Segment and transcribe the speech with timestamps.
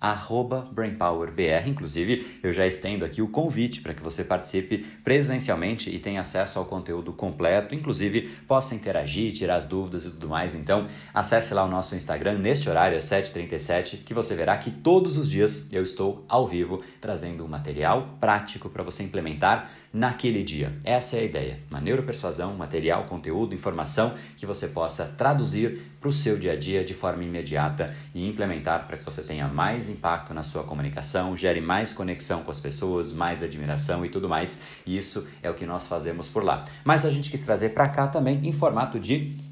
[0.00, 1.68] arroba BrainPowerBR.
[1.68, 6.58] Inclusive, eu já estendo aqui o convite para que você participe presencialmente e tenha acesso
[6.58, 10.54] ao conteúdo completo, inclusive possa interagir, tirar as dúvidas e tudo mais.
[10.54, 15.16] Então, acesse lá o nosso Instagram neste horário, às 7h37, que você verá que todos
[15.16, 20.76] os dias eu estou ao vivo trazendo um material prático para você implementar naquele dia.
[20.84, 21.58] Essa é a ideia.
[21.70, 26.84] Uma neuropersuasão, material, conteúdo, informação que você possa traduzir para o seu dia a dia
[26.84, 31.60] de forma imediata e implementar para que você tenha mais impacto na sua comunicação, gere
[31.60, 34.60] mais conexão com as pessoas, mais admiração e tudo mais.
[34.86, 36.64] Isso é o que nós fazemos por lá.
[36.84, 39.47] Mas a gente quis trazer para cá também em formato de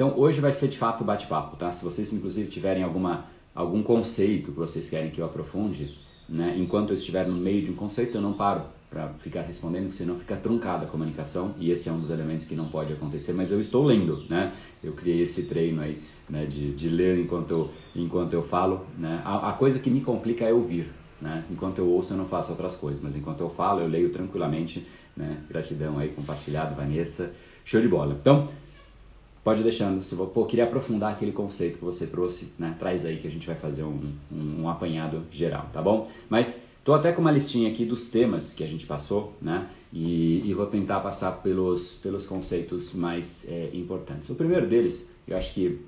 [0.00, 1.70] Então hoje vai ser de fato bate-papo, tá?
[1.72, 5.94] Se vocês inclusive tiverem alguma, algum conceito que vocês querem que eu aprofunde,
[6.26, 6.54] né?
[6.56, 10.16] Enquanto eu estiver no meio de um conceito, eu não paro para ficar respondendo, senão
[10.16, 13.34] fica truncada a comunicação e esse é um dos elementos que não pode acontecer.
[13.34, 14.54] Mas eu estou lendo, né?
[14.82, 16.46] Eu criei esse treino aí, né?
[16.46, 19.20] De, de ler enquanto eu, enquanto eu falo, né?
[19.22, 20.90] A, a coisa que me complica é ouvir,
[21.20, 21.44] né?
[21.50, 24.86] Enquanto eu ouço, eu não faço outras coisas, mas enquanto eu falo, eu leio tranquilamente,
[25.14, 25.36] né?
[25.46, 27.34] Gratidão aí, compartilhado, Vanessa,
[27.66, 28.16] show de bola.
[28.18, 28.48] Então,
[29.42, 30.02] pode deixando.
[30.02, 32.76] Se pô, queria aprofundar aquele conceito que você trouxe, né?
[32.78, 36.08] Traz aí que a gente vai fazer um, um, um apanhado geral, tá bom?
[36.28, 39.68] Mas tô até com uma listinha aqui dos temas que a gente passou, né?
[39.92, 44.28] E, e vou tentar passar pelos, pelos conceitos mais é, importantes.
[44.30, 45.80] O primeiro deles, eu acho que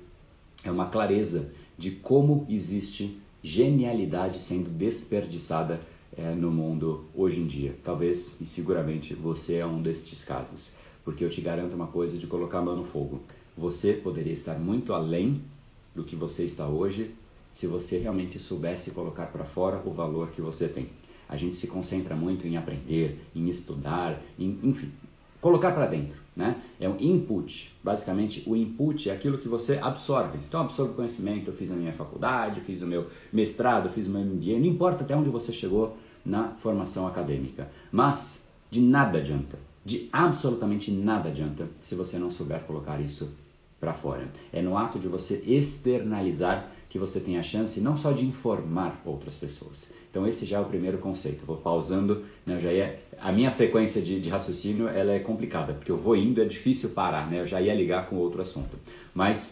[0.63, 5.81] é uma clareza de como existe genialidade sendo desperdiçada
[6.17, 7.75] é, no mundo hoje em dia.
[7.83, 12.27] Talvez e seguramente você é um destes casos, porque eu te garanto uma coisa de
[12.27, 13.21] colocar a mão no fogo
[13.57, 15.41] você poderia estar muito além
[15.95, 17.13] do que você está hoje
[17.51, 20.89] se você realmente soubesse colocar para fora o valor que você tem.
[21.29, 24.91] A gente se concentra muito em aprender, em estudar, em, enfim,
[25.39, 26.61] colocar para dentro, né?
[26.79, 27.71] É um input.
[27.83, 30.39] Basicamente, o input é aquilo que você absorve.
[30.47, 31.51] Então, absorve conhecimento.
[31.51, 34.59] Eu fiz a minha faculdade, fiz o meu mestrado, fiz o meu MBA.
[34.59, 39.59] Não importa até onde você chegou na formação acadêmica, mas de nada adianta.
[39.85, 43.29] De absolutamente nada adianta se você não souber colocar isso
[43.83, 44.29] para fora.
[44.53, 49.01] É no ato de você externalizar que você tem a chance não só de informar
[49.03, 49.91] outras pessoas.
[50.09, 51.45] Então esse já é o primeiro conceito.
[51.45, 55.91] vou pausando, né, já ia, a minha sequência de, de, raciocínio ela é complicada porque
[55.91, 57.41] eu vou indo é difícil parar, né?
[57.41, 58.77] Eu já ia ligar com outro assunto,
[59.13, 59.51] mas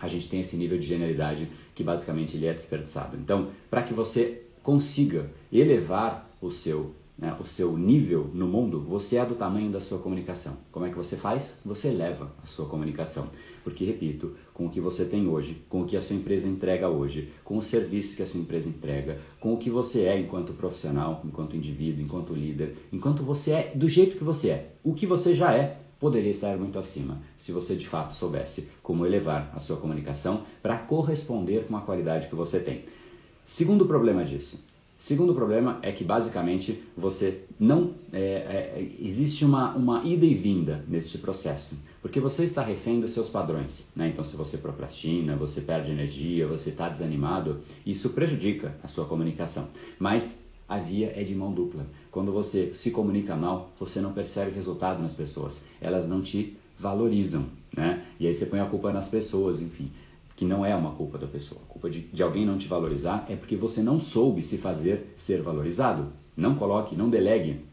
[0.00, 3.16] a gente tem esse nível de genialidade que basicamente ele é desperdiçado.
[3.16, 9.16] Então, para que você consiga elevar o seu né, o seu nível no mundo, você
[9.16, 10.56] é do tamanho da sua comunicação.
[10.70, 11.58] Como é que você faz?
[11.64, 13.28] Você eleva a sua comunicação.
[13.64, 16.88] Porque, repito, com o que você tem hoje, com o que a sua empresa entrega
[16.88, 20.52] hoje, com o serviço que a sua empresa entrega, com o que você é enquanto
[20.52, 25.06] profissional, enquanto indivíduo, enquanto líder, enquanto você é do jeito que você é, o que
[25.06, 29.58] você já é, poderia estar muito acima, se você de fato soubesse como elevar a
[29.58, 32.84] sua comunicação para corresponder com a qualidade que você tem.
[33.44, 34.62] Segundo problema disso,
[34.98, 40.82] Segundo problema é que basicamente você não é, é, existe uma, uma ida e vinda
[40.88, 43.86] neste processo, porque você está refém dos seus padrões.
[43.94, 44.08] Né?
[44.08, 49.68] Então, se você procrastina, você perde energia, você está desanimado, isso prejudica a sua comunicação.
[49.98, 51.86] Mas a via é de mão dupla.
[52.10, 57.46] Quando você se comunica mal, você não percebe resultado nas pessoas, elas não te valorizam,
[57.74, 58.04] né?
[58.18, 59.90] E aí você põe a culpa nas pessoas, enfim
[60.36, 61.60] que não é uma culpa da pessoa.
[61.64, 65.12] A culpa de, de alguém não te valorizar é porque você não soube se fazer
[65.16, 66.12] ser valorizado.
[66.36, 67.64] Não coloque, não delegue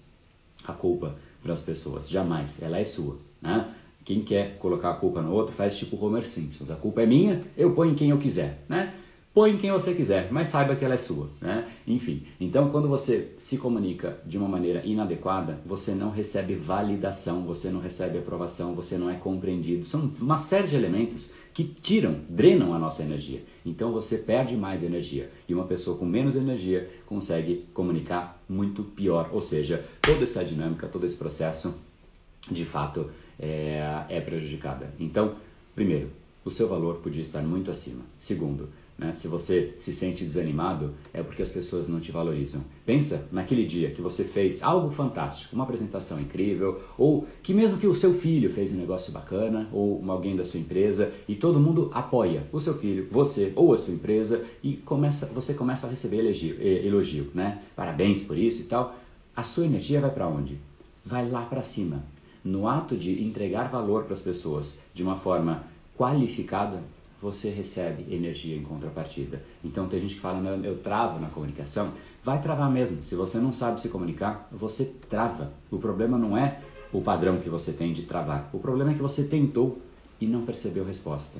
[0.66, 2.62] a culpa para as pessoas, jamais.
[2.62, 3.18] Ela é sua.
[3.42, 3.70] Né?
[4.06, 6.72] Quem quer colocar a culpa no outro faz tipo Homer Simpson.
[6.72, 8.64] A culpa é minha, eu ponho quem eu quiser.
[8.70, 8.94] Né?
[9.34, 11.68] Põe quem você quiser, mas saiba que ela é sua, né?
[11.88, 17.72] Enfim, então quando você se comunica de uma maneira inadequada, você não recebe validação, você
[17.72, 19.86] não recebe aprovação, você não é compreendido.
[19.86, 23.42] São uma série de elementos que tiram, drenam a nossa energia.
[23.66, 25.32] Então você perde mais energia.
[25.50, 29.32] E uma pessoa com menos energia consegue comunicar muito pior.
[29.34, 31.74] Ou seja, toda essa dinâmica, todo esse processo,
[32.52, 33.10] de fato,
[33.40, 34.94] é, é prejudicada.
[35.00, 35.38] Então,
[35.74, 36.12] primeiro,
[36.46, 38.04] o seu valor podia estar muito acima.
[38.20, 39.14] Segundo, né?
[39.14, 42.62] Se você se sente desanimado, é porque as pessoas não te valorizam.
[42.86, 47.88] Pensa naquele dia que você fez algo fantástico, uma apresentação incrível, ou que mesmo que
[47.88, 51.90] o seu filho fez um negócio bacana, ou alguém da sua empresa, e todo mundo
[51.94, 56.20] apoia o seu filho, você ou a sua empresa, e começa, você começa a receber
[56.20, 57.62] elogio, elogio né?
[57.76, 58.96] Parabéns por isso e tal.
[59.36, 60.58] A sua energia vai para onde?
[61.04, 62.04] Vai lá para cima.
[62.44, 65.64] No ato de entregar valor para as pessoas de uma forma
[65.98, 66.84] qualificada,
[67.24, 69.42] você recebe energia em contrapartida.
[69.64, 71.94] Então tem gente que fala, eu, eu travo na comunicação.
[72.22, 73.02] Vai travar mesmo.
[73.02, 75.54] Se você não sabe se comunicar, você trava.
[75.72, 76.60] O problema não é
[76.92, 78.50] o padrão que você tem de travar.
[78.52, 79.82] O problema é que você tentou
[80.20, 81.40] e não percebeu resposta.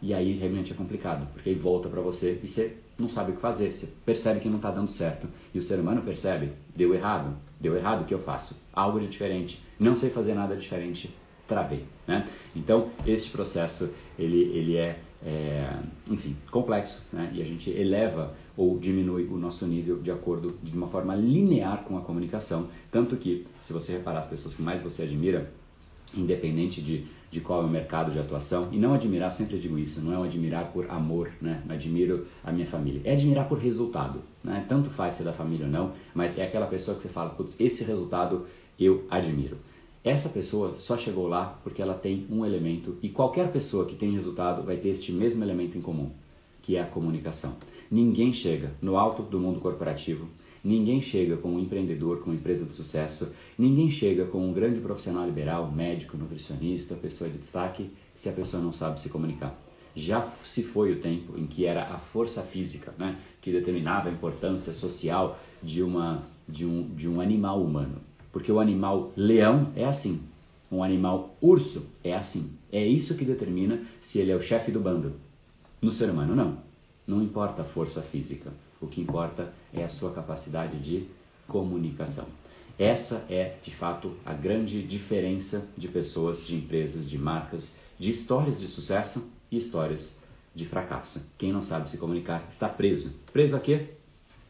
[0.00, 3.34] E aí realmente é complicado, porque aí volta para você e você não sabe o
[3.34, 5.28] que fazer, você percebe que não está dando certo.
[5.52, 8.56] E o ser humano percebe, deu errado, deu errado, o que eu faço?
[8.72, 11.14] Algo de diferente, não sei fazer nada diferente,
[11.46, 11.84] travei.
[12.06, 12.24] Né?
[12.54, 15.76] Então, esse processo, ele, ele é é,
[16.08, 17.30] enfim, complexo, né?
[17.32, 21.84] e a gente eleva ou diminui o nosso nível de acordo de uma forma linear
[21.84, 25.52] com a comunicação, tanto que, se você reparar as pessoas que mais você admira,
[26.16, 30.00] independente de, de qual é o mercado de atuação, e não admirar, sempre digo isso,
[30.00, 31.62] não é um admirar por amor, né?
[31.66, 34.64] não admiro a minha família, é admirar por resultado, né?
[34.68, 37.58] tanto faz ser da família ou não, mas é aquela pessoa que você fala, putz,
[37.60, 38.46] esse resultado
[38.78, 39.58] eu admiro.
[40.08, 44.10] Essa pessoa só chegou lá porque ela tem um elemento e qualquer pessoa que tem
[44.10, 46.10] resultado vai ter este mesmo elemento em comum,
[46.62, 47.52] que é a comunicação.
[47.90, 50.26] Ninguém chega no alto do mundo corporativo,
[50.64, 54.80] ninguém chega como um empreendedor, com uma empresa de sucesso, ninguém chega como um grande
[54.80, 59.62] profissional liberal, médico, nutricionista, pessoa de destaque, se a pessoa não sabe se comunicar.
[59.94, 64.12] Já se foi o tempo em que era a força física, né, que determinava a
[64.12, 68.07] importância social de, uma, de, um, de um animal humano.
[68.32, 70.20] Porque o animal leão é assim,
[70.70, 72.50] um animal urso é assim.
[72.70, 75.14] É isso que determina se ele é o chefe do bando.
[75.80, 76.58] No ser humano, não.
[77.06, 78.50] Não importa a força física.
[78.80, 81.06] O que importa é a sua capacidade de
[81.46, 82.26] comunicação.
[82.78, 88.60] Essa é, de fato, a grande diferença de pessoas, de empresas, de marcas, de histórias
[88.60, 90.16] de sucesso e histórias
[90.54, 91.20] de fracasso.
[91.36, 93.14] Quem não sabe se comunicar está preso.
[93.32, 93.94] Preso a quê?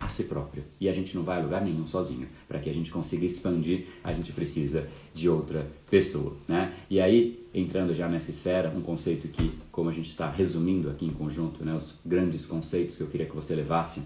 [0.01, 0.65] A si próprio.
[0.81, 2.29] E a gente não vai a lugar nenhum sozinho.
[2.47, 6.37] Para que a gente consiga expandir, a gente precisa de outra pessoa.
[6.47, 6.73] Né?
[6.89, 11.07] E aí, entrando já nessa esfera, um conceito que, como a gente está resumindo aqui
[11.07, 14.03] em conjunto, né, os grandes conceitos que eu queria que você levasse,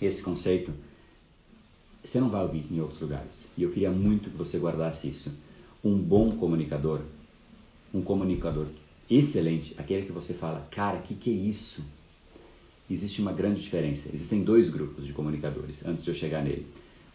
[0.00, 0.72] esse conceito
[2.04, 3.46] você não vai ouvir em outros lugares.
[3.56, 5.34] E eu queria muito que você guardasse isso.
[5.82, 7.00] Um bom comunicador,
[7.94, 8.66] um comunicador
[9.08, 11.82] excelente, aquele que você fala, cara, que, que é isso?
[12.90, 14.10] Existe uma grande diferença.
[14.12, 16.66] Existem dois grupos de comunicadores, antes de eu chegar nele.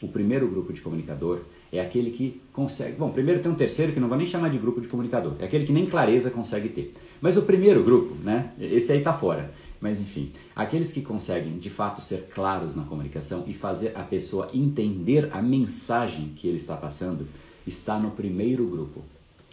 [0.01, 2.95] O primeiro grupo de comunicador é aquele que consegue.
[2.97, 5.45] Bom, primeiro tem um terceiro que não vou nem chamar de grupo de comunicador, é
[5.45, 6.95] aquele que nem clareza consegue ter.
[7.19, 8.53] Mas o primeiro grupo, né?
[8.59, 9.53] Esse aí tá fora.
[9.81, 14.49] Mas enfim, aqueles que conseguem de fato ser claros na comunicação e fazer a pessoa
[14.53, 17.27] entender a mensagem que ele está passando,
[17.67, 19.03] está no primeiro grupo.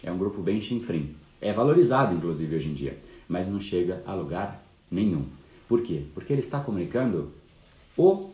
[0.03, 1.15] É um grupo bem chinfrim.
[1.41, 2.97] É valorizado, inclusive, hoje em dia,
[3.27, 5.25] mas não chega a lugar nenhum.
[5.67, 6.03] Por quê?
[6.13, 7.31] Porque ele está comunicando
[7.97, 8.29] o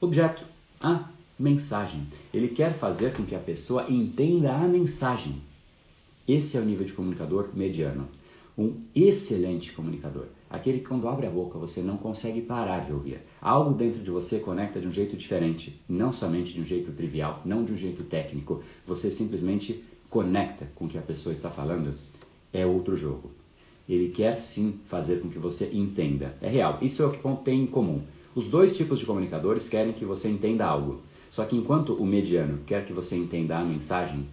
[0.00, 0.44] objeto,
[0.80, 2.06] a mensagem.
[2.32, 5.42] Ele quer fazer com que a pessoa entenda a mensagem.
[6.26, 8.08] Esse é o nível de comunicador mediano.
[8.56, 10.26] Um excelente comunicador.
[10.48, 13.20] Aquele que quando abre a boca você não consegue parar de ouvir.
[13.40, 17.42] Algo dentro de você conecta de um jeito diferente, não somente de um jeito trivial,
[17.44, 18.62] não de um jeito técnico.
[18.86, 21.94] Você simplesmente conecta com o que a pessoa está falando.
[22.50, 23.35] É outro jogo
[23.88, 26.36] ele quer sim fazer com que você entenda.
[26.40, 26.78] É real.
[26.82, 28.02] Isso é o que tem em comum.
[28.34, 31.00] Os dois tipos de comunicadores querem que você entenda algo.
[31.30, 34.26] Só que enquanto o mediano quer que você entenda a mensagem,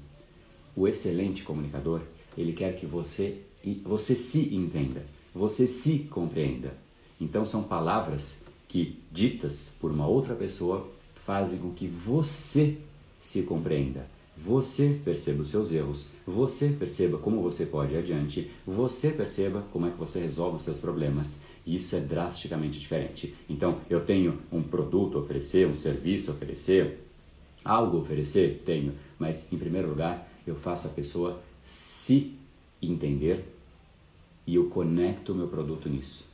[0.76, 2.02] o excelente comunicador,
[2.38, 3.42] ele quer que você
[3.86, 6.74] você se entenda, você se compreenda.
[7.20, 10.90] Então são palavras que ditas por uma outra pessoa
[11.26, 12.78] fazem com que você
[13.22, 14.06] se compreenda
[14.36, 19.88] você perceba os seus erros, você perceba como você pode ir adiante, você perceba como
[19.88, 21.42] é que você resolve os seus problemas.
[21.66, 23.34] Isso é drasticamente diferente.
[23.50, 27.08] Então, eu tenho um produto a oferecer, um serviço a oferecer,
[27.64, 28.64] algo a oferecer?
[28.66, 28.94] Tenho.
[29.18, 32.34] Mas, em primeiro lugar, eu faço a pessoa se
[32.82, 33.46] entender
[34.46, 36.26] e eu conecto o meu produto nisso.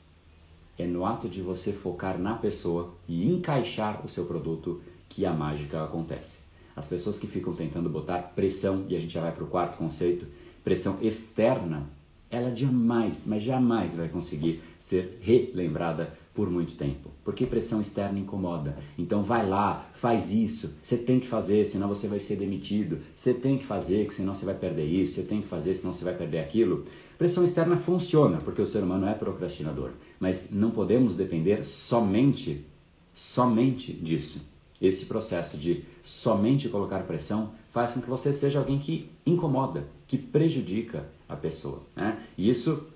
[0.79, 5.33] é no ato de você focar na pessoa e encaixar o seu produto que a
[5.33, 6.48] mágica acontece.
[6.79, 9.77] As pessoas que ficam tentando botar pressão, e a gente já vai para o quarto
[9.77, 10.25] conceito,
[10.63, 11.89] pressão externa,
[12.31, 18.77] ela jamais, mas jamais vai conseguir ser relembrada por muito tempo, porque pressão externa incomoda.
[18.97, 22.99] Então vai lá, faz isso, você tem que fazer, senão você vai ser demitido.
[23.13, 25.15] Você tem que fazer, que senão você vai perder isso.
[25.15, 26.85] Você tem que fazer, senão você vai perder aquilo.
[27.17, 32.65] Pressão externa funciona, porque o ser humano é procrastinador, mas não podemos depender somente,
[33.13, 34.48] somente disso.
[34.81, 40.17] Esse processo de somente colocar pressão faz com que você seja alguém que incomoda, que
[40.17, 41.81] prejudica a pessoa.
[41.95, 42.17] Né?
[42.37, 42.87] E isso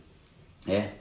[0.67, 0.91] é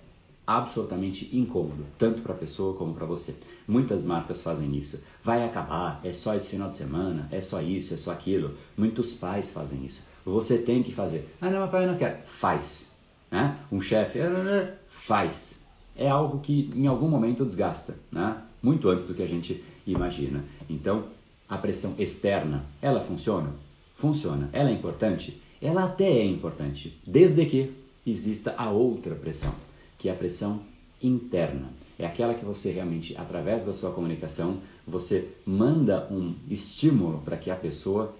[0.46, 3.34] absolutamente incômodo, tanto para a pessoa como para você.
[3.66, 5.02] Muitas marcas fazem isso.
[5.22, 8.54] Vai acabar, é só esse final de semana, é só isso, é só aquilo.
[8.76, 10.06] Muitos pais fazem isso.
[10.24, 11.28] Você tem que fazer.
[11.40, 12.18] Ah, não, papai, eu não quero.
[12.26, 12.90] Faz.
[13.30, 13.56] Né?
[13.70, 15.60] Um chefe, ah, faz.
[15.94, 18.42] É algo que em algum momento desgasta, né?
[18.62, 20.44] muito antes do que a gente imagina.
[20.72, 21.04] Então,
[21.48, 23.50] a pressão externa, ela funciona?
[23.94, 24.48] Funciona.
[24.52, 25.40] Ela é importante?
[25.60, 27.72] Ela até é importante, desde que
[28.04, 29.54] exista a outra pressão
[30.02, 30.60] que é a pressão
[31.00, 31.68] interna.
[31.96, 37.52] É aquela que você realmente, através da sua comunicação, você manda um estímulo para que
[37.52, 38.12] a pessoa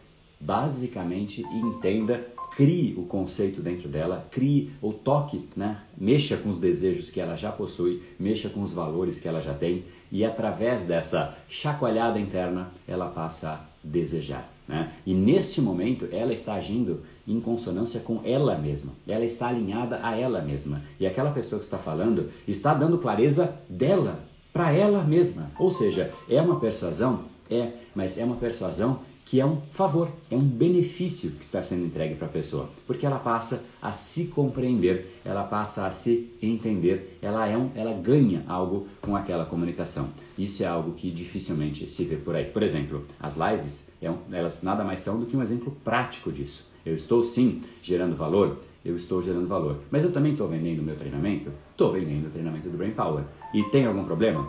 [0.42, 5.80] basicamente entenda, crie o conceito dentro dela, crie o toque, né?
[5.96, 9.54] mexa com os desejos que ela já possui, mexa com os valores que ela já
[9.54, 14.50] tem e através dessa chacoalhada interna ela passa a desejar.
[14.66, 14.92] Né?
[15.06, 18.92] E neste momento ela está agindo em consonância com ela mesma.
[19.06, 20.82] Ela está alinhada a ela mesma.
[20.98, 25.50] E aquela pessoa que está falando está dando clareza dela para ela mesma.
[25.58, 27.24] Ou seja, é uma persuasão?
[27.50, 31.86] É, mas é uma persuasão que é um favor, é um benefício que está sendo
[31.86, 37.18] entregue para a pessoa, porque ela passa a se compreender, ela passa a se entender,
[37.22, 40.08] ela é um, ela ganha algo com aquela comunicação.
[40.36, 42.46] Isso é algo que dificilmente se vê por aí.
[42.46, 46.30] Por exemplo, as lives, é um, elas nada mais são do que um exemplo prático
[46.30, 46.70] disso.
[46.84, 49.78] Eu estou sim gerando valor, eu estou gerando valor.
[49.90, 51.50] Mas eu também estou vendendo meu treinamento?
[51.70, 53.24] Estou vendendo o treinamento do Brain Power.
[53.54, 54.48] E tem algum problema?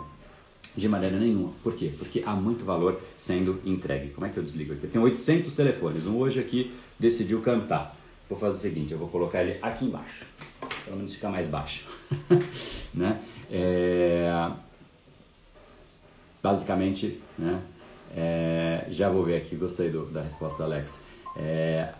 [0.76, 1.52] De maneira nenhuma.
[1.62, 1.92] Por quê?
[1.96, 4.10] Porque há muito valor sendo entregue.
[4.10, 4.84] Como é que eu desligo aqui?
[4.84, 6.06] Eu tenho 800 telefones.
[6.06, 7.96] Um hoje aqui decidiu cantar.
[8.28, 10.24] Vou fazer o seguinte, eu vou colocar ele aqui embaixo.
[10.84, 11.86] Pelo menos ficar mais baixo.
[12.92, 13.20] né?
[13.50, 14.50] É...
[16.42, 17.62] Basicamente, né?
[18.16, 18.86] É...
[18.90, 21.00] já vou ver aqui, gostei do, da resposta da Alex.
[21.36, 21.92] É...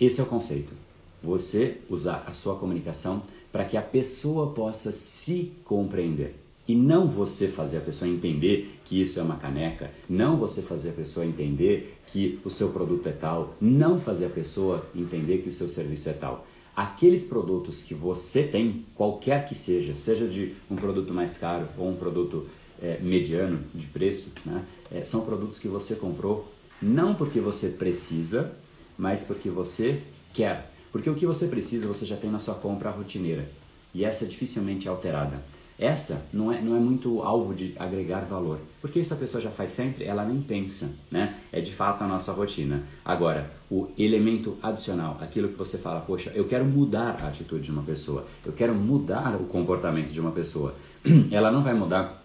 [0.00, 0.74] Esse é o conceito.
[1.22, 6.47] Você usar a sua comunicação para que a pessoa possa se compreender.
[6.68, 10.90] E não você fazer a pessoa entender que isso é uma caneca, não você fazer
[10.90, 15.48] a pessoa entender que o seu produto é tal, não fazer a pessoa entender que
[15.48, 16.46] o seu serviço é tal.
[16.76, 21.88] Aqueles produtos que você tem, qualquer que seja, seja de um produto mais caro ou
[21.88, 22.46] um produto
[22.82, 28.52] é, mediano de preço, né, é, são produtos que você comprou não porque você precisa,
[28.96, 30.70] mas porque você quer.
[30.92, 33.50] Porque o que você precisa você já tem na sua compra rotineira
[33.94, 35.42] e essa é dificilmente alterada.
[35.78, 39.50] Essa não é, não é muito alvo de agregar valor, porque isso a pessoa já
[39.50, 41.36] faz sempre, ela nem pensa, né?
[41.52, 42.82] É de fato a nossa rotina.
[43.04, 47.70] Agora, o elemento adicional, aquilo que você fala, poxa, eu quero mudar a atitude de
[47.70, 50.74] uma pessoa, eu quero mudar o comportamento de uma pessoa.
[51.30, 52.24] Ela não vai mudar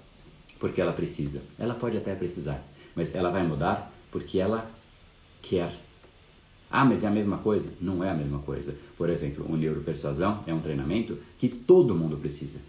[0.60, 4.72] porque ela precisa, ela pode até precisar, mas ela vai mudar porque ela
[5.42, 5.74] quer.
[6.72, 7.70] Ah, mas é a mesma coisa?
[7.82, 8.74] Não é a mesma coisa.
[8.98, 12.60] Por exemplo, o neuropersuasão é um treinamento que todo mundo precisa.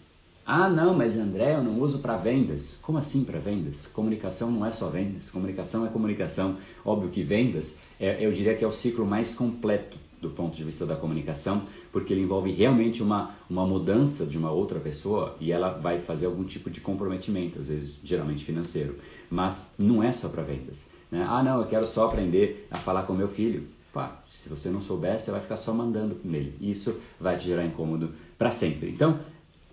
[0.46, 2.78] Ah, não, mas André, eu não uso para vendas.
[2.82, 3.86] Como assim para vendas?
[3.86, 5.30] Comunicação não é só vendas.
[5.30, 6.58] Comunicação é comunicação.
[6.84, 10.64] Óbvio que vendas, é, eu diria que é o ciclo mais completo do ponto de
[10.64, 15.52] vista da comunicação, porque ele envolve realmente uma, uma mudança de uma outra pessoa e
[15.52, 18.96] ela vai fazer algum tipo de comprometimento, às vezes geralmente financeiro.
[19.30, 20.90] Mas não é só para vendas.
[21.10, 21.24] Né?
[21.28, 23.66] Ah, não, eu quero só aprender a falar com meu filho.
[23.92, 26.54] Pá, se você não souber, você vai ficar só mandando nele.
[26.60, 28.90] Isso vai te gerar incômodo para sempre.
[28.90, 29.20] Então,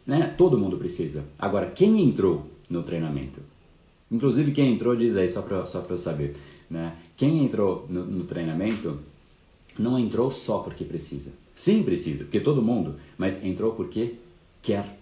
[0.06, 1.26] né, todo mundo precisa.
[1.38, 3.40] Agora, quem entrou no treinamento?
[4.12, 6.36] Inclusive, quem entrou, diz aí, só para só eu saber.
[6.70, 6.96] Né?
[7.16, 9.00] Quem entrou no, no treinamento
[9.78, 11.32] não entrou só porque precisa.
[11.54, 14.16] Sim, precisa, porque todo mundo, mas entrou porque
[14.62, 14.98] quer.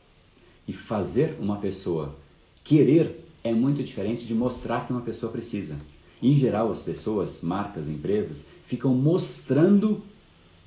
[0.68, 2.16] E fazer uma pessoa
[2.64, 5.78] querer é muito diferente de mostrar que uma pessoa precisa.
[6.22, 10.04] Em geral, as pessoas, marcas, empresas, ficam mostrando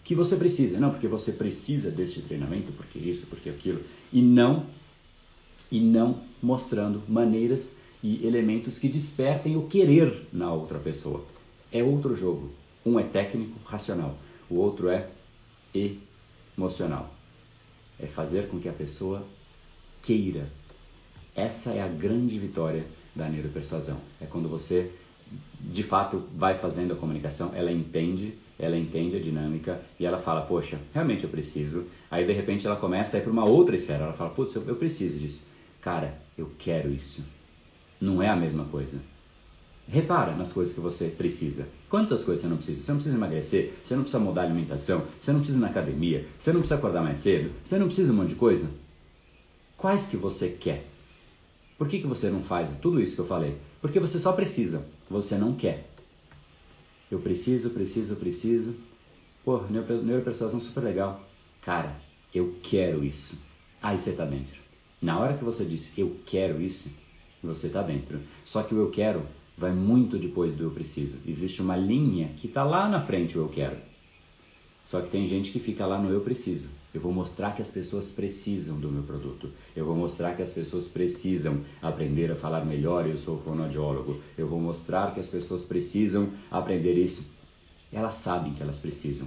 [0.04, 0.78] que você precisa.
[0.78, 3.82] Não, porque você precisa desse treinamento, porque isso, porque aquilo.
[4.12, 4.66] E não,
[5.70, 11.24] e não mostrando maneiras e elementos que despertem o querer na outra pessoa.
[11.70, 12.50] É outro jogo.
[12.84, 14.18] Um é técnico, racional.
[14.50, 15.08] O outro é
[15.72, 17.14] emocional.
[17.98, 19.24] É fazer com que a pessoa
[20.02, 20.50] queira.
[21.34, 23.98] Essa é a grande vitória da neuropersuasão.
[24.20, 24.90] É quando você,
[25.60, 30.42] de fato, vai fazendo a comunicação, ela entende, ela entende a dinâmica e ela fala,
[30.42, 31.86] poxa, realmente eu preciso.
[32.10, 34.04] Aí, de repente, ela começa a ir para uma outra esfera.
[34.04, 35.44] Ela fala, putz, eu, eu preciso disso.
[35.80, 37.24] Cara, eu quero isso.
[38.00, 38.98] Não é a mesma coisa.
[39.88, 41.66] Repara nas coisas que você precisa.
[41.88, 42.82] Quantas coisas você não precisa?
[42.82, 45.68] Você não precisa emagrecer, você não precisa mudar a alimentação, você não precisa ir na
[45.68, 48.70] academia, você não precisa acordar mais cedo, você não precisa um monte de coisa.
[49.76, 50.86] Quais que você quer?
[51.76, 53.56] Por que, que você não faz tudo isso que eu falei?
[53.80, 55.91] Porque você só precisa, você não quer.
[57.12, 58.74] Eu preciso, preciso, preciso.
[59.44, 61.22] Pô, neuropersuasão super legal.
[61.60, 61.94] Cara,
[62.34, 63.36] eu quero isso.
[63.82, 64.62] Aí você tá dentro.
[65.02, 66.90] Na hora que você diz eu quero isso,
[67.42, 68.18] você tá dentro.
[68.46, 69.26] Só que o eu quero
[69.58, 71.18] vai muito depois do eu preciso.
[71.26, 73.76] Existe uma linha que está lá na frente o eu quero.
[74.82, 76.70] Só que tem gente que fica lá no eu preciso.
[76.94, 79.50] Eu vou mostrar que as pessoas precisam do meu produto.
[79.74, 83.06] Eu vou mostrar que as pessoas precisam aprender a falar melhor.
[83.06, 84.20] Eu sou fonoaudiólogo.
[84.36, 87.26] Eu vou mostrar que as pessoas precisam aprender isso.
[87.90, 89.26] Elas sabem que elas precisam.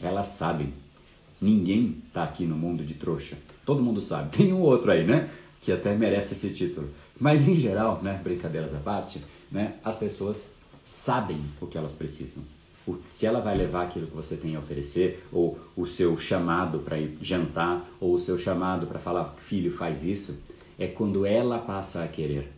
[0.00, 0.72] Elas sabem.
[1.40, 3.36] Ninguém está aqui no mundo de trouxa.
[3.66, 4.30] Todo mundo sabe.
[4.36, 5.30] Tem um outro aí, né?
[5.60, 6.88] Que até merece esse título.
[7.20, 12.42] Mas em geral, né, brincadeiras à parte, né, as pessoas sabem o que elas precisam.
[13.08, 16.98] Se ela vai levar aquilo que você tem a oferecer, ou o seu chamado para
[16.98, 20.36] ir jantar, ou o seu chamado para falar, filho, faz isso,
[20.78, 22.50] é quando ela passa a querer.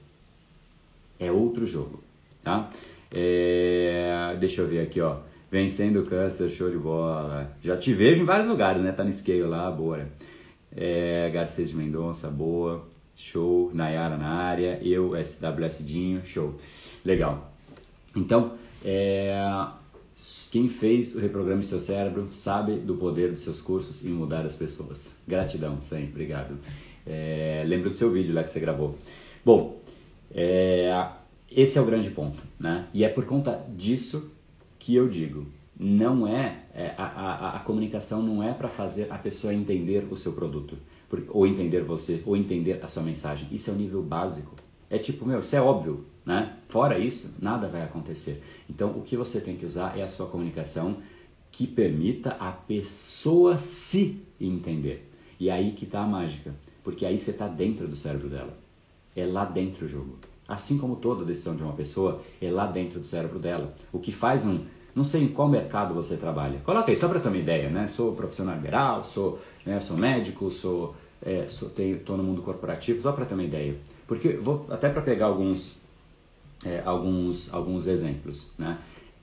[1.19, 2.03] É outro jogo,
[2.43, 2.71] tá?
[3.15, 5.19] É, deixa eu ver aqui, ó.
[5.51, 7.51] Vencendo o câncer, show de bola.
[7.63, 8.91] Já te vejo em vários lugares, né?
[8.93, 10.07] Tá no scale lá, boa.
[10.77, 12.85] É, Garcês de Mendonça, boa.
[13.15, 13.71] Show.
[13.73, 14.79] Nayara na área.
[14.83, 16.23] Eu, SWS Dinho.
[16.27, 16.55] Show.
[17.05, 17.51] Legal.
[18.15, 18.53] Então,
[18.85, 19.33] é,
[20.47, 24.55] quem fez o Reprograme Seu Cérebro sabe do poder dos seus cursos em mudar as
[24.55, 25.15] pessoas.
[25.27, 26.11] Gratidão, sempre.
[26.11, 26.59] Obrigado.
[27.07, 28.97] É, lembra do seu vídeo lá que você gravou.
[29.45, 29.81] Bom,
[30.31, 31.09] é,
[31.51, 32.89] esse é o grande ponto, né?
[32.93, 34.31] E é por conta disso
[34.79, 35.47] que eu digo,
[35.79, 40.17] não é, é a, a, a comunicação não é para fazer a pessoa entender o
[40.17, 40.77] seu produto
[41.29, 43.49] ou entender você, ou entender a sua mensagem.
[43.53, 44.55] Isso é o nível básico.
[44.89, 46.57] É tipo, meu, isso é óbvio, né?
[46.69, 48.43] Fora isso, nada vai acontecer.
[48.69, 50.99] Então, o que você tem que usar é a sua comunicação
[51.51, 55.11] que permita a pessoa se entender.
[55.39, 58.57] E é aí que está a mágica, porque aí você está dentro do cérebro dela.
[59.15, 60.19] É lá dentro o jogo.
[60.47, 63.75] Assim como toda decisão de uma pessoa, é lá dentro do cérebro dela.
[63.93, 64.61] O que faz um
[64.97, 66.59] não sei em qual mercado você trabalha.
[66.61, 67.87] Coloca aí, só para ter uma ideia, né?
[67.87, 73.25] Sou profissional liberal, sou, né, sou médico, sou, é, estou no mundo corporativo, só para
[73.25, 73.77] ter uma ideia.
[74.07, 75.77] Porque vou até para pegar alguns,
[76.65, 78.79] é, alguns, alguns exemplos, né?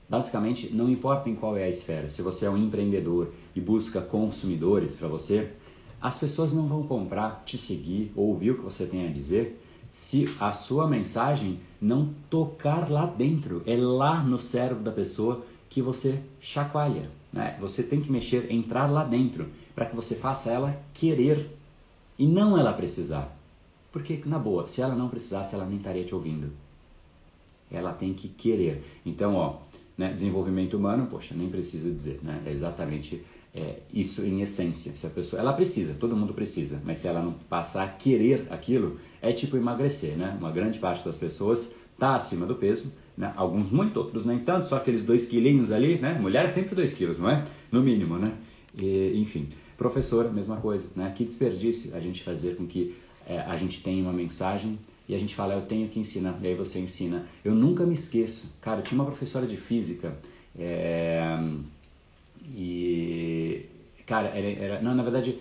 [0.08, 4.02] Basicamente, não importa em qual é a esfera, se você é um empreendedor e busca
[4.02, 5.48] consumidores para você,
[6.00, 9.58] as pessoas não vão comprar, te seguir, ouvir o que você tem a dizer,
[9.90, 15.80] se a sua mensagem não tocar lá dentro, é lá no cérebro da pessoa que
[15.80, 17.10] você chacoalha.
[17.32, 17.56] Né?
[17.60, 21.48] Você tem que mexer, entrar lá dentro, para que você faça ela querer
[22.18, 23.36] e não ela precisar.
[23.92, 26.50] Porque, na boa, se ela não precisasse, ela nem estaria te ouvindo.
[27.70, 28.84] Ela tem que querer.
[29.06, 29.56] Então, ó,
[29.96, 32.42] né, desenvolvimento humano, poxa, nem precisa dizer, né?
[32.44, 33.22] É exatamente
[33.54, 34.94] é, isso em essência.
[34.94, 38.48] Se a pessoa, ela precisa, todo mundo precisa, mas se ela não passar a querer
[38.50, 40.36] aquilo, é tipo emagrecer, né?
[40.38, 43.32] Uma grande parte das pessoas está acima do peso, né?
[43.36, 46.18] Alguns muito, outros nem tanto, só aqueles dois quilinhos ali, né?
[46.20, 47.46] Mulher é sempre dois quilos, não é?
[47.70, 48.34] No mínimo, né?
[48.76, 51.12] E, enfim, professor, mesma coisa, né?
[51.14, 52.94] Que desperdício a gente fazer com que
[53.26, 56.46] é, a gente tenha uma mensagem e a gente fala, eu tenho que ensinar, e
[56.46, 57.26] aí você ensina.
[57.44, 60.16] Eu nunca me esqueço, cara, eu tinha uma professora de física,
[60.58, 61.38] é,
[62.54, 63.66] e,
[64.06, 65.38] cara, era, era, não, na verdade,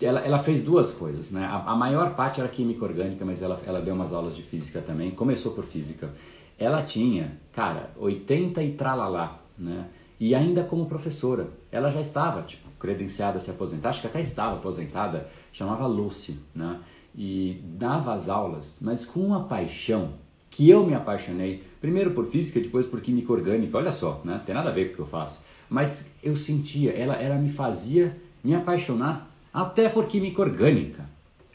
[0.00, 1.44] ela, ela fez duas coisas, né?
[1.44, 4.80] A, a, maior parte era química orgânica, mas ela, ela deu umas aulas de física
[4.80, 6.10] também, começou por física
[6.58, 9.86] ela tinha, cara, 80 e tralalá, né?
[10.18, 14.20] E ainda como professora, ela já estava, tipo, credenciada a se aposentar, acho que até
[14.20, 16.80] estava aposentada, chamava Lucy, né?
[17.14, 20.14] E dava as aulas, mas com uma paixão
[20.50, 24.42] que eu me apaixonei, primeiro por física, depois por química orgânica, olha só, né?
[24.44, 25.44] Tem nada a ver com o que eu faço.
[25.70, 31.04] Mas eu sentia, ela, ela me fazia me apaixonar até por química orgânica.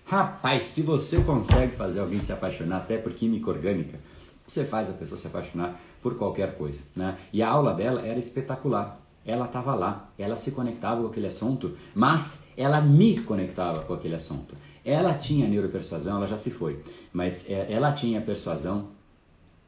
[0.05, 3.99] Rapaz, se você consegue fazer alguém se apaixonar até por química orgânica,
[4.47, 6.81] você faz a pessoa se apaixonar por qualquer coisa.
[6.95, 7.17] Né?
[7.33, 8.97] E a aula dela era espetacular.
[9.27, 14.15] Ela estava lá, ela se conectava com aquele assunto, mas ela me conectava com aquele
[14.15, 14.55] assunto.
[14.85, 18.87] Ela tinha neuropersuasão, ela já se foi, mas é, ela tinha persuasão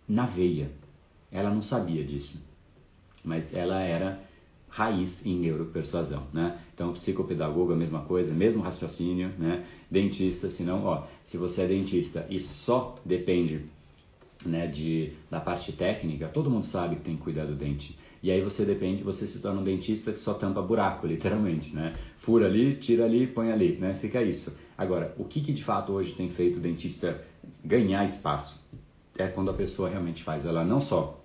[0.07, 0.71] na veia.
[1.29, 2.41] Ela não sabia disso,
[3.21, 4.23] mas ela era
[4.69, 6.57] raiz em neuropersuasão, né?
[6.73, 9.65] Então, psicopedagogo a mesma coisa, mesmo raciocínio, né?
[9.91, 13.65] Dentista, se não, ó, se você é dentista e só depende,
[14.45, 17.98] né, de da parte técnica, todo mundo sabe que tem que cuidar do dente.
[18.21, 21.93] E aí você depende, você se torna um dentista que só tampa buraco, literalmente, né?
[22.17, 23.93] Fura ali, tira ali, põe ali, né?
[23.93, 24.57] Fica isso.
[24.77, 27.23] Agora, o que, que de fato hoje tem feito o dentista
[27.63, 28.61] ganhar espaço?
[29.17, 31.23] É quando a pessoa realmente faz ela não só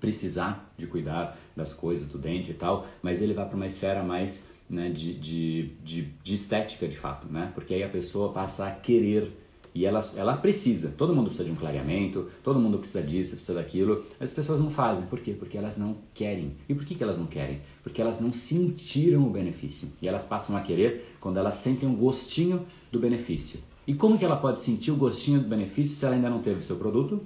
[0.00, 4.02] precisar de cuidar das coisas do dente e tal, mas ele vai para uma esfera
[4.02, 7.52] mais né, de, de, de, de, estética de fato, né?
[7.54, 9.30] Porque aí a pessoa passa a querer
[9.74, 13.54] e ela, ela precisa, todo mundo precisa de um clareamento, todo mundo precisa disso, precisa
[13.54, 15.32] daquilo, as pessoas não fazem, por quê?
[15.32, 16.56] Porque elas não querem.
[16.68, 17.62] E por que, que elas não querem?
[17.82, 19.88] Porque elas não sentiram o benefício.
[20.02, 23.60] E elas passam a querer quando elas sentem um gostinho do benefício.
[23.86, 26.62] E como que ela pode sentir o gostinho do benefício se ela ainda não teve
[26.62, 27.20] seu produto?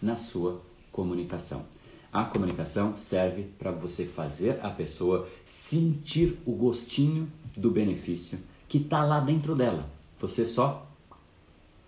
[0.00, 1.64] Na sua comunicação.
[2.12, 9.04] A comunicação serve para você fazer a pessoa sentir o gostinho do benefício que está
[9.04, 9.88] lá dentro dela.
[10.18, 10.89] Você só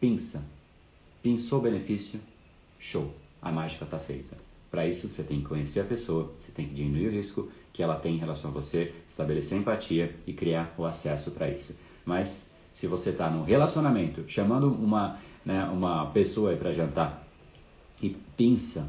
[0.02, 0.42] pensa.
[1.22, 2.20] Pensou o benefício?
[2.80, 3.14] Show.
[3.40, 4.36] A mágica está feita.
[4.68, 7.84] Para isso, você tem que conhecer a pessoa, você tem que diminuir o risco que
[7.84, 11.76] ela tem em relação a você, estabelecer empatia e criar o acesso para isso.
[12.04, 17.24] Mas se você está num relacionamento, chamando uma, né, uma pessoa para jantar
[18.02, 18.88] e pensa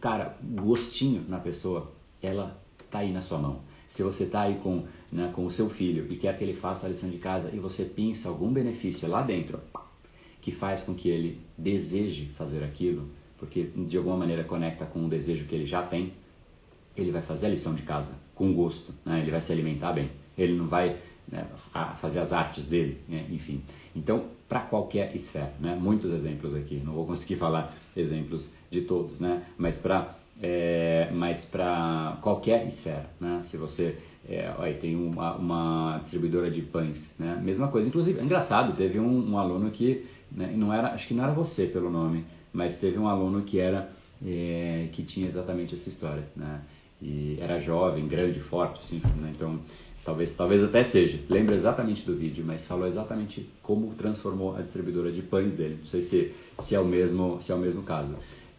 [0.00, 2.58] cara, gostinho na pessoa, ela
[2.90, 3.60] tá aí na sua mão.
[3.88, 6.86] Se você tá aí com, né, com o seu filho e quer que ele faça
[6.86, 9.60] a lição de casa e você pensa algum benefício lá dentro
[10.40, 15.08] que faz com que ele deseje fazer aquilo, porque de alguma maneira conecta com um
[15.08, 16.12] desejo que ele já tem,
[16.96, 19.20] ele vai fazer a lição de casa com gosto, né?
[19.20, 20.96] ele vai se alimentar bem, ele não vai
[21.30, 21.46] né,
[22.00, 23.26] fazer as artes dele, né?
[23.30, 23.62] enfim.
[23.94, 25.76] Então, para qualquer esfera, né?
[25.80, 29.44] muitos exemplos aqui, não vou conseguir falar exemplos de todos, né?
[29.56, 33.40] mas para é, mas para qualquer esfera, né?
[33.42, 33.96] se você
[34.28, 37.40] é, olha, tem uma, uma, distribuidora de pães, né?
[37.42, 41.14] mesma coisa, inclusive, é engraçado, teve um, um aluno que, né, não era, acho que
[41.14, 43.90] não era você pelo nome, mas teve um aluno que era,
[44.24, 46.60] é, que tinha exatamente essa história, né?
[47.00, 49.32] e era jovem, grande, forte, assim, né?
[49.34, 49.60] então
[50.08, 51.20] Talvez, talvez até seja.
[51.28, 55.76] Lembra exatamente do vídeo, mas falou exatamente como transformou a distribuidora de pães dele.
[55.80, 58.14] Não sei se, se, é, o mesmo, se é o mesmo caso.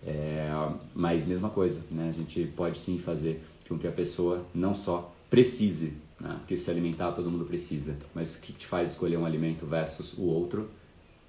[0.05, 0.49] É,
[0.93, 2.09] mas mesma coisa, né?
[2.09, 6.35] A gente pode sim fazer com que a pessoa não só precise, né?
[6.39, 10.17] porque se alimentar todo mundo precisa, mas o que te faz escolher um alimento versus
[10.17, 10.69] o outro?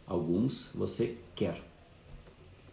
[0.06, 1.60] Alguns você quer.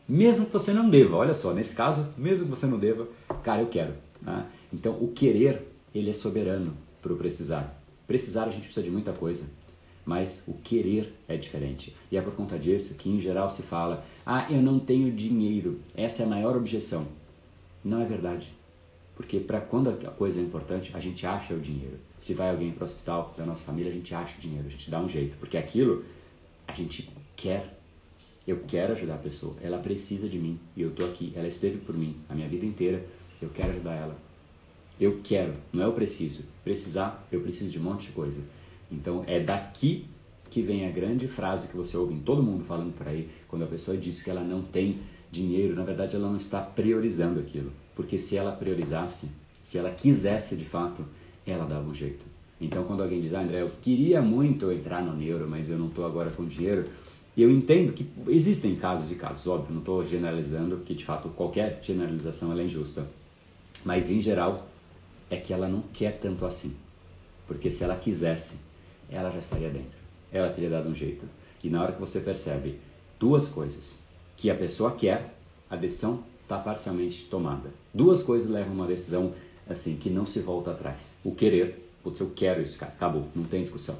[0.07, 3.07] Mesmo que você não deva, olha só, nesse caso, mesmo que você não deva,
[3.43, 3.93] cara, eu quero.
[4.21, 4.45] Né?
[4.73, 7.77] Então o querer, ele é soberano para o precisar.
[8.07, 9.43] Precisar a gente precisa de muita coisa,
[10.07, 11.93] mas o querer é diferente.
[12.09, 15.81] E é por conta disso que em geral se fala: "Ah, eu não tenho dinheiro".
[15.93, 17.05] Essa é a maior objeção.
[17.83, 18.51] Não é verdade.
[19.15, 21.99] Porque para quando a coisa é importante, a gente acha o dinheiro.
[22.21, 24.71] Se vai alguém para o hospital da nossa família, a gente acha o dinheiro, a
[24.71, 26.05] gente dá um jeito, porque aquilo
[26.67, 27.77] a gente quer.
[28.47, 31.33] Eu quero ajudar a pessoa, ela precisa de mim e eu tô aqui.
[31.35, 33.05] Ela esteve por mim a minha vida inteira.
[33.41, 34.17] Eu quero ajudar ela.
[34.99, 36.43] Eu quero, não é eu preciso.
[36.63, 38.41] Precisar, eu preciso de um monte de coisa.
[38.91, 40.05] Então é daqui
[40.49, 43.63] que vem a grande frase que você ouve em todo mundo falando por aí, quando
[43.63, 47.71] a pessoa diz que ela não tem dinheiro, na verdade ela não está priorizando aquilo.
[47.95, 49.27] Porque se ela priorizasse,
[49.61, 51.05] se ela quisesse de fato,
[51.45, 52.25] ela dava um jeito.
[52.59, 55.87] Então quando alguém diz, ah, André, eu queria muito entrar no neuro, mas eu não
[55.87, 56.85] estou agora com dinheiro,
[57.37, 61.79] eu entendo que existem casos e casos, óbvio, não estou generalizando, porque de fato qualquer
[61.83, 63.07] generalização é injusta.
[63.85, 64.67] Mas em geral,
[65.29, 66.75] é que ela não quer tanto assim.
[67.45, 68.55] Porque se ela quisesse,
[69.09, 69.97] ela já estaria dentro.
[70.31, 71.25] Ela teria dado um jeito.
[71.63, 72.79] E na hora que você percebe
[73.19, 73.97] duas coisas,
[74.35, 75.33] que a pessoa quer,
[75.69, 77.71] a decisão está parcialmente tomada.
[77.93, 79.33] Duas coisas levam uma decisão
[79.69, 81.15] assim que não se volta atrás.
[81.23, 83.97] O querer, putz, eu quero isso, cara, acabou, não tem discussão.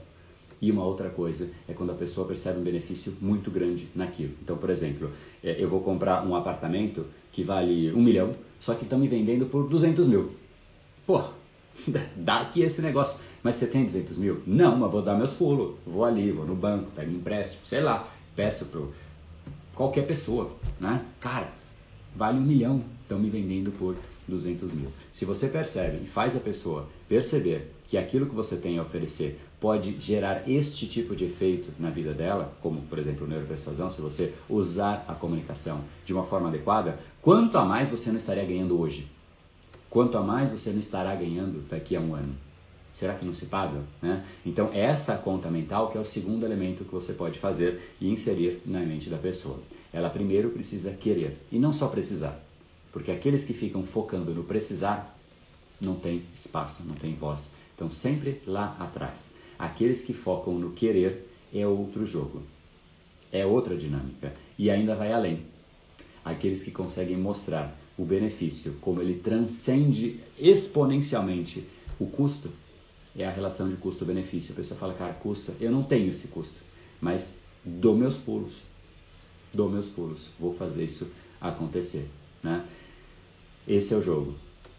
[0.62, 4.34] E uma outra coisa é quando a pessoa percebe um benefício muito grande naquilo.
[4.42, 5.12] Então, por exemplo,
[5.44, 9.46] é, eu vou comprar um apartamento que vale um milhão, só que estão me vendendo
[9.46, 10.32] por 200 mil.
[11.06, 11.24] Pô,
[12.16, 13.20] dá aqui esse negócio.
[13.44, 14.42] Mas você tem 200 mil?
[14.46, 15.76] Não, mas vou dar meus pulos.
[15.86, 18.94] Vou ali, vou no banco, pego empréstimo, sei lá, peço pro
[19.74, 21.06] qualquer pessoa, né?
[21.20, 21.52] Cara,
[22.16, 23.96] vale um milhão, estão me vendendo por
[24.28, 24.92] 200 mil.
[25.12, 29.40] Se você percebe e faz a pessoa perceber que aquilo que você tem a oferecer
[29.60, 34.02] pode gerar este tipo de efeito na vida dela, como por exemplo o neuropersuasão, se
[34.02, 38.80] você usar a comunicação de uma forma adequada, quanto a mais você não estaria ganhando
[38.80, 39.08] hoje?
[39.90, 42.36] Quanto a mais você não estará ganhando daqui a um ano.
[42.94, 43.84] Será que não se paga?
[44.02, 44.26] Né?
[44.44, 48.62] Então, essa conta mental que é o segundo elemento que você pode fazer e inserir
[48.66, 49.60] na mente da pessoa.
[49.94, 52.44] Ela primeiro precisa querer, e não só precisar.
[52.92, 55.16] Porque aqueles que ficam focando no precisar
[55.80, 57.54] não tem espaço, não tem voz.
[57.76, 59.32] Então, sempre lá atrás.
[59.60, 62.42] Aqueles que focam no querer é outro jogo,
[63.32, 65.46] é outra dinâmica e ainda vai além.
[66.26, 71.66] Aqueles que conseguem mostrar o benefício, como ele transcende exponencialmente
[72.00, 72.52] o custo,
[73.16, 74.54] é a relação de custo-benefício.
[74.54, 76.58] A pessoa fala, cara, custa, eu não tenho esse custo,
[77.02, 77.34] mas
[77.66, 78.62] dou meus pulos,
[79.52, 81.08] dou meus pulos, vou fazer isso
[81.42, 82.08] acontecer,
[82.44, 82.64] né?
[83.68, 84.36] Esse é o jogo.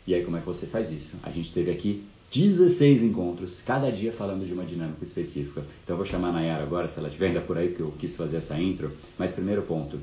[0.07, 1.18] E aí como é que você faz isso?
[1.22, 5.64] A gente teve aqui 16 encontros, cada dia falando de uma dinâmica específica.
[5.83, 7.92] Então eu vou chamar a Nayara agora, se ela estiver ainda por aí, porque eu
[7.98, 8.92] quis fazer essa intro.
[9.18, 9.98] Mas primeiro ponto,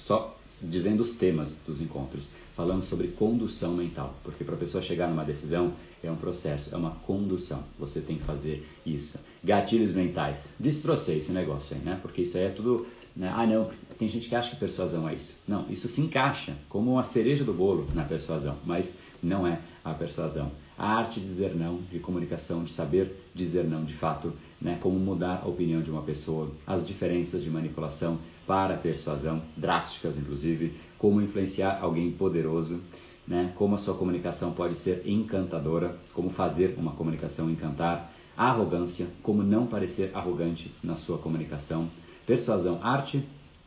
[0.00, 5.08] só dizendo os temas dos encontros, falando sobre condução mental, porque para a pessoa chegar
[5.08, 5.72] numa decisão
[6.02, 7.62] é um processo, é uma condução.
[7.78, 9.18] Você tem que fazer isso.
[9.42, 10.48] Gatilhos mentais.
[10.58, 11.98] Destrocei esse negócio aí, né?
[12.02, 12.86] Porque isso aí é tudo.
[13.14, 13.30] Né?
[13.34, 15.38] Ah, não, tem gente que acha que persuasão é isso.
[15.46, 19.94] Não, isso se encaixa como uma cereja do bolo na persuasão, mas não é a
[19.94, 20.50] persuasão.
[20.76, 24.78] A arte de dizer não, de comunicação, de saber dizer não de fato, né?
[24.80, 30.16] como mudar a opinião de uma pessoa, as diferenças de manipulação para a persuasão, drásticas
[30.16, 32.80] inclusive, como influenciar alguém poderoso,
[33.26, 33.52] né?
[33.54, 39.66] como a sua comunicação pode ser encantadora, como fazer uma comunicação encantar, arrogância, como não
[39.66, 41.88] parecer arrogante na sua comunicação,
[42.26, 43.22] persuasão, arte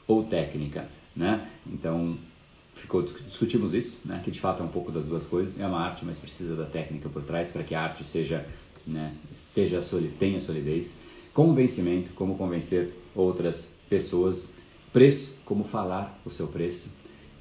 [0.07, 0.88] ou técnica.
[1.15, 1.47] Né?
[1.65, 2.17] Então,
[2.73, 4.21] ficou, discutimos isso, né?
[4.23, 5.59] que de fato é um pouco das duas coisas.
[5.59, 8.45] É uma arte, mas precisa da técnica por trás para que a arte seja,
[8.85, 9.79] né, esteja,
[10.19, 10.97] tenha solidez.
[11.33, 14.53] Convencimento, como convencer outras pessoas.
[14.95, 16.89] Preço, como falar o seu preço.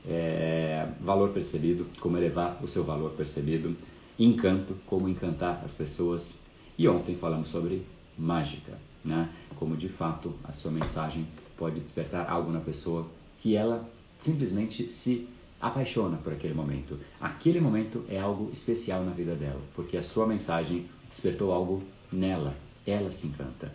[0.05, 3.77] É, valor percebido, como elevar o seu valor percebido.
[4.19, 6.41] Encanto, como encantar as pessoas.
[6.77, 7.87] E ontem falamos sobre
[8.19, 8.73] mágica,
[9.05, 9.29] né?
[9.55, 13.07] como de fato a sua mensagem pode despertar algo na pessoa
[13.39, 13.89] que ela
[14.19, 15.29] simplesmente se
[15.61, 16.99] apaixona por aquele momento.
[17.21, 22.57] Aquele momento é algo especial na vida dela, porque a sua mensagem despertou algo nela,
[22.85, 23.73] ela se encanta.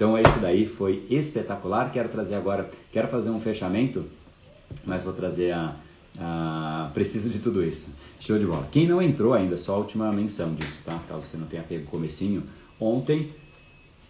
[0.00, 1.92] Então esse daí foi espetacular.
[1.92, 4.06] Quero trazer agora, quero fazer um fechamento,
[4.82, 5.76] mas vou trazer a,
[6.18, 7.94] a preciso de tudo isso.
[8.18, 8.66] Show de bola.
[8.72, 10.98] Quem não entrou ainda, só a última menção disso, tá?
[11.06, 12.44] Caso você não tenha pego o comecinho,
[12.80, 13.34] ontem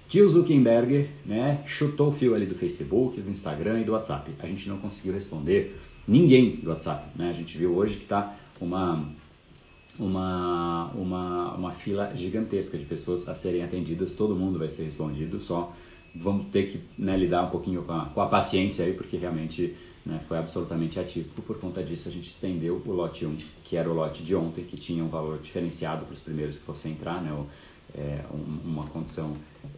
[0.08, 4.30] Tio Zuckerberg né, chutou o fio ali do Facebook, do Instagram e do WhatsApp.
[4.38, 5.76] A gente não conseguiu responder
[6.06, 7.08] ninguém do WhatsApp.
[7.16, 7.30] Né?
[7.30, 9.08] A gente viu hoje que está uma,
[10.00, 14.14] uma, uma, uma fila gigantesca de pessoas a serem atendidas.
[14.14, 15.72] Todo mundo vai ser respondido, só
[16.14, 19.76] vamos ter que né, lidar um pouquinho com a, com a paciência aí, porque realmente
[20.04, 21.42] né, foi absolutamente atípico.
[21.42, 24.64] Por conta disso, a gente estendeu o lote 1, que era o lote de ontem,
[24.64, 27.30] que tinha um valor diferenciado para os primeiros que fossem entrar, né?
[27.92, 28.24] É,
[28.64, 29.34] uma condição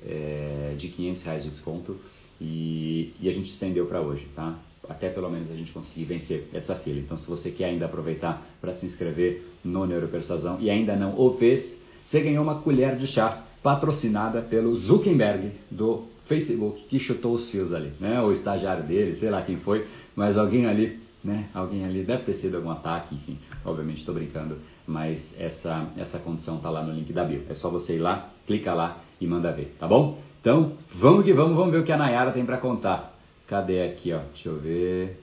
[0.06, 1.98] é, de 500 reais de desconto
[2.38, 4.58] e, e a gente estendeu para hoje, tá?
[4.88, 6.98] Até pelo menos a gente conseguir vencer essa fila.
[6.98, 11.30] Então, se você quer ainda aproveitar para se inscrever no Neuropersuasão e ainda não o
[11.32, 17.48] fez, você ganhou uma colher de chá patrocinada pelo Zuckerberg do Facebook, que chutou os
[17.48, 18.20] fios ali, né?
[18.20, 21.48] O estagiário dele, sei lá quem foi, mas alguém ali, né?
[21.54, 23.38] Alguém ali deve ter sido algum ataque, enfim.
[23.64, 27.42] Obviamente estou brincando, mas essa, essa condição está lá no link da bio.
[27.48, 30.18] É só você ir lá, clica lá e manda ver, tá bom?
[30.40, 33.11] Então, vamos que vamos, vamos ver o que a Nayara tem para contar.
[33.52, 34.18] Cadê aqui, ó?
[34.18, 35.22] Deixa eu ver.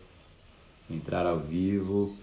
[0.87, 2.15] Entrar ao vivo.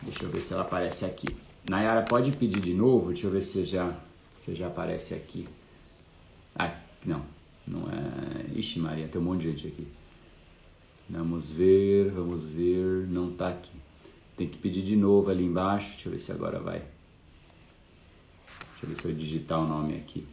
[0.00, 1.26] Deixa eu ver se ela aparece aqui.
[1.68, 3.08] Nayara, pode pedir de novo?
[3.08, 3.92] Deixa eu ver se já,
[4.38, 5.48] se já aparece aqui.
[6.54, 7.20] Ah, não.
[7.66, 8.56] Não é.
[8.56, 9.88] Ixi, Maria, tem um monte de gente aqui.
[11.10, 13.08] Vamos ver, vamos ver.
[13.08, 13.76] Não tá aqui.
[14.36, 15.94] Tem que pedir de novo ali embaixo.
[15.94, 16.78] Deixa eu ver se agora vai.
[18.70, 20.24] Deixa eu ver se eu digitar o nome aqui.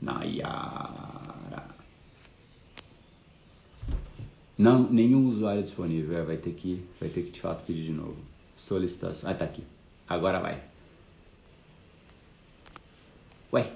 [0.00, 1.73] Nayara.
[4.56, 6.18] Não, nenhum usuário disponível.
[6.18, 8.16] É, vai ter que, vai ter que de fato pedir de novo.
[8.56, 9.28] Solicitação.
[9.28, 9.64] Ah, tá aqui.
[10.08, 10.62] Agora vai.
[13.52, 13.72] Ué,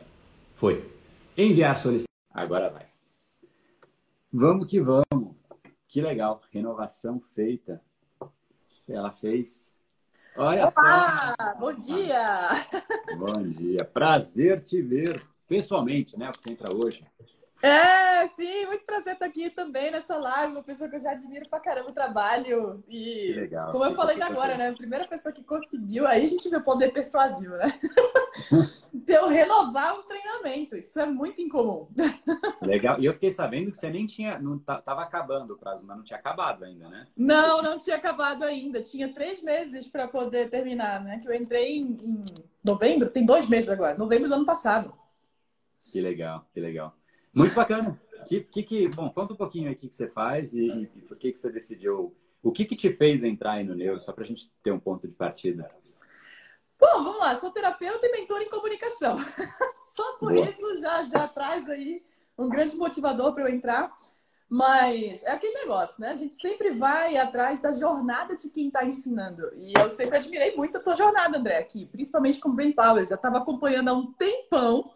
[0.54, 0.88] foi.
[1.36, 2.08] Enviar solicitação.
[2.32, 2.86] Agora vai.
[4.32, 5.34] Vamos que vamos.
[5.88, 6.42] Que legal.
[6.52, 7.82] Renovação feita.
[8.88, 9.74] Ela fez.
[10.36, 11.54] Olha Olá, só.
[11.58, 12.48] Bom dia!
[13.18, 13.84] Bom dia.
[13.84, 16.30] Prazer te ver pessoalmente, né?
[16.30, 17.04] Porque entra hoje.
[17.60, 21.48] É, sim, muito prazer estar aqui também nessa live, uma pessoa que eu já admiro
[21.48, 22.84] pra caramba o trabalho.
[22.88, 24.68] E legal, como eu falei ainda agora, né?
[24.68, 27.78] A primeira pessoa que conseguiu, aí a gente vê o poder persuasivo, né?
[28.92, 30.76] de eu renovar um treinamento.
[30.76, 31.88] Isso é muito incomum.
[32.62, 33.00] Legal.
[33.00, 36.04] E eu fiquei sabendo que você nem tinha, não tava acabando o prazo, mas não
[36.04, 37.06] tinha acabado ainda, né?
[37.16, 38.80] Não, não tinha acabado ainda.
[38.82, 41.18] Tinha três meses para poder terminar, né?
[41.18, 42.22] Que eu entrei em, em
[42.64, 44.92] novembro, tem dois meses agora, novembro do ano passado.
[45.90, 46.94] Que legal, que legal.
[47.32, 48.00] Muito bacana.
[48.26, 51.00] Que, que, que, bom, conta um pouquinho aí o que, que você faz e, e,
[51.02, 52.14] por que, que você decidiu.
[52.42, 54.78] O que, que te fez entrar aí no Neuro, só para a gente ter um
[54.78, 55.70] ponto de partida?
[56.78, 57.34] Bom, vamos lá.
[57.34, 59.16] Sou terapeuta e mentor em comunicação.
[59.94, 60.48] Só por Boa.
[60.48, 62.04] isso já, já traz aí
[62.38, 63.92] um grande motivador para eu entrar.
[64.48, 66.10] Mas é aquele negócio, né?
[66.10, 69.50] A gente sempre vai atrás da jornada de quem está ensinando.
[69.56, 73.06] E eu sempre admirei muito a tua jornada, André, aqui, principalmente com o Brain Power.
[73.06, 74.90] Já estava acompanhando há um tempão.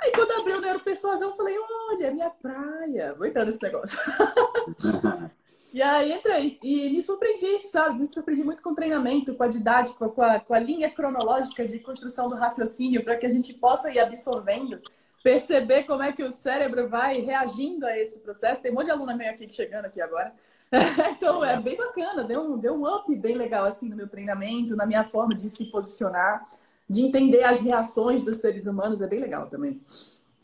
[0.00, 1.56] Aí quando abriu o Neuropersuasão, eu falei,
[1.90, 3.14] olha, é minha praia.
[3.14, 3.98] Vou entrar nesse negócio.
[5.72, 7.98] e aí entrei e me surpreendi, sabe?
[8.00, 11.66] Me surpreendi muito com o treinamento, com a didática, com a, com a linha cronológica
[11.66, 14.80] de construção do raciocínio, para que a gente possa ir absorvendo
[15.22, 18.60] perceber como é que o cérebro vai reagindo a esse processo.
[18.60, 20.32] Tem um monte de aluna meio aqui chegando aqui agora.
[21.10, 24.76] então é bem bacana, deu um, deu um up bem legal assim no meu treinamento,
[24.76, 26.46] na minha forma de se posicionar,
[26.90, 29.80] de entender as reações dos seres humanos, é bem legal também.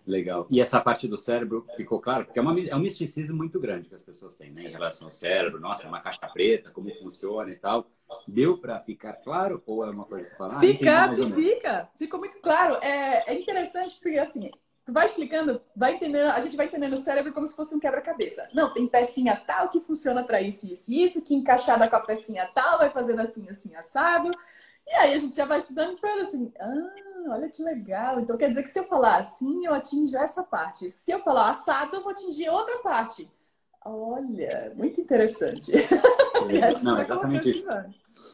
[0.06, 0.46] Legal.
[0.48, 2.24] E essa parte do cérebro ficou claro?
[2.24, 4.62] Porque é, uma, é um misticismo muito grande que as pessoas têm, né?
[4.62, 7.90] Em relação ao cérebro, nossa, é uma caixa preta, como funciona e tal.
[8.28, 10.56] Deu para ficar claro ou é uma coisa que você fala?
[10.56, 11.88] Ah, fica, fica.
[11.96, 12.76] Ficou muito claro.
[12.76, 14.48] É, é interessante porque, assim,
[14.84, 17.80] tu vai explicando, vai entendendo, a gente vai entendendo o cérebro como se fosse um
[17.80, 18.48] quebra-cabeça.
[18.54, 22.00] Não, tem pecinha tal que funciona para isso, isso e isso, que encaixada com a
[22.00, 24.30] pecinha tal vai fazendo assim, assim, assado.
[24.86, 26.92] E aí a gente já vai estudando e vai assim, ah,
[27.30, 28.20] olha que legal.
[28.20, 30.88] Então quer dizer que se eu falar assim, eu atinjo essa parte.
[30.88, 33.28] Se eu falar assado, eu vou atingir outra parte.
[33.84, 35.72] Olha, muito interessante.
[35.72, 35.78] É,
[36.82, 37.66] não, exatamente isso.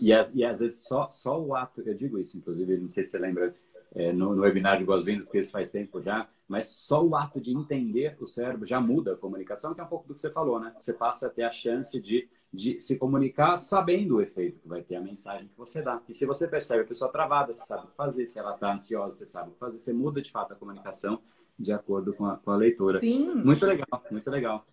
[0.00, 3.10] E, e às vezes só, só o ato, eu digo isso, inclusive, não sei se
[3.10, 3.54] você lembra
[3.94, 7.40] é, no, no, webinar de boas-vindas, que esse faz tempo já, mas só o ato
[7.40, 10.30] de entender o cérebro já muda a comunicação, que é um pouco do que você
[10.30, 10.74] falou, né?
[10.78, 14.82] Você passa a ter a chance de, de se comunicar sabendo o efeito que vai
[14.82, 16.02] ter a mensagem que você dá.
[16.08, 18.26] E se você percebe a pessoa travada, você sabe o que fazer.
[18.26, 19.78] Se ela está ansiosa, você sabe o que fazer.
[19.78, 21.20] Você muda de fato a comunicação
[21.58, 23.00] de acordo com a, com a leitura.
[23.00, 23.34] Sim.
[23.34, 24.66] Muito legal, muito legal.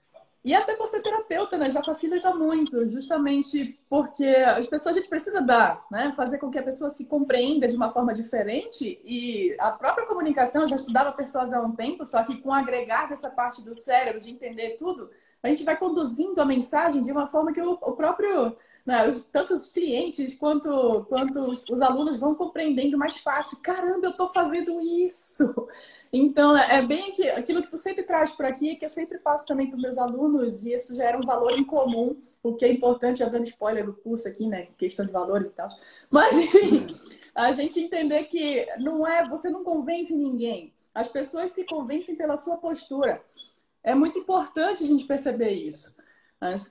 [0.44, 1.70] E até por ser terapeuta, né?
[1.70, 6.14] Já facilita muito, justamente porque as pessoas a gente precisa dar, né?
[6.16, 9.02] Fazer com que a pessoa se compreenda de uma forma diferente.
[9.04, 13.08] E a própria comunicação, eu já estudava persuasão há um tempo, só que com agregar
[13.10, 15.10] dessa parte do cérebro, de entender tudo,
[15.42, 19.24] a gente vai conduzindo a mensagem de uma forma que o, o próprio né, os,
[19.24, 23.60] tanto os clientes quanto, quanto os, os, alunos vão compreendendo mais fácil.
[23.62, 25.54] Caramba, eu estou fazendo isso!
[26.12, 29.20] Então, é, é bem que, aquilo que tu sempre traz por aqui, que eu sempre
[29.20, 32.66] passo também para os meus alunos, e isso gera um valor em comum, o que
[32.66, 34.70] é importante, já dando spoiler do curso aqui, né?
[34.76, 35.68] Questão de valores e tal.
[36.10, 36.88] Mas, enfim,
[37.36, 40.74] a gente entender que não é, você não convence ninguém.
[40.96, 43.24] As pessoas se convencem pela sua postura.
[43.84, 45.96] É muito importante a gente perceber isso.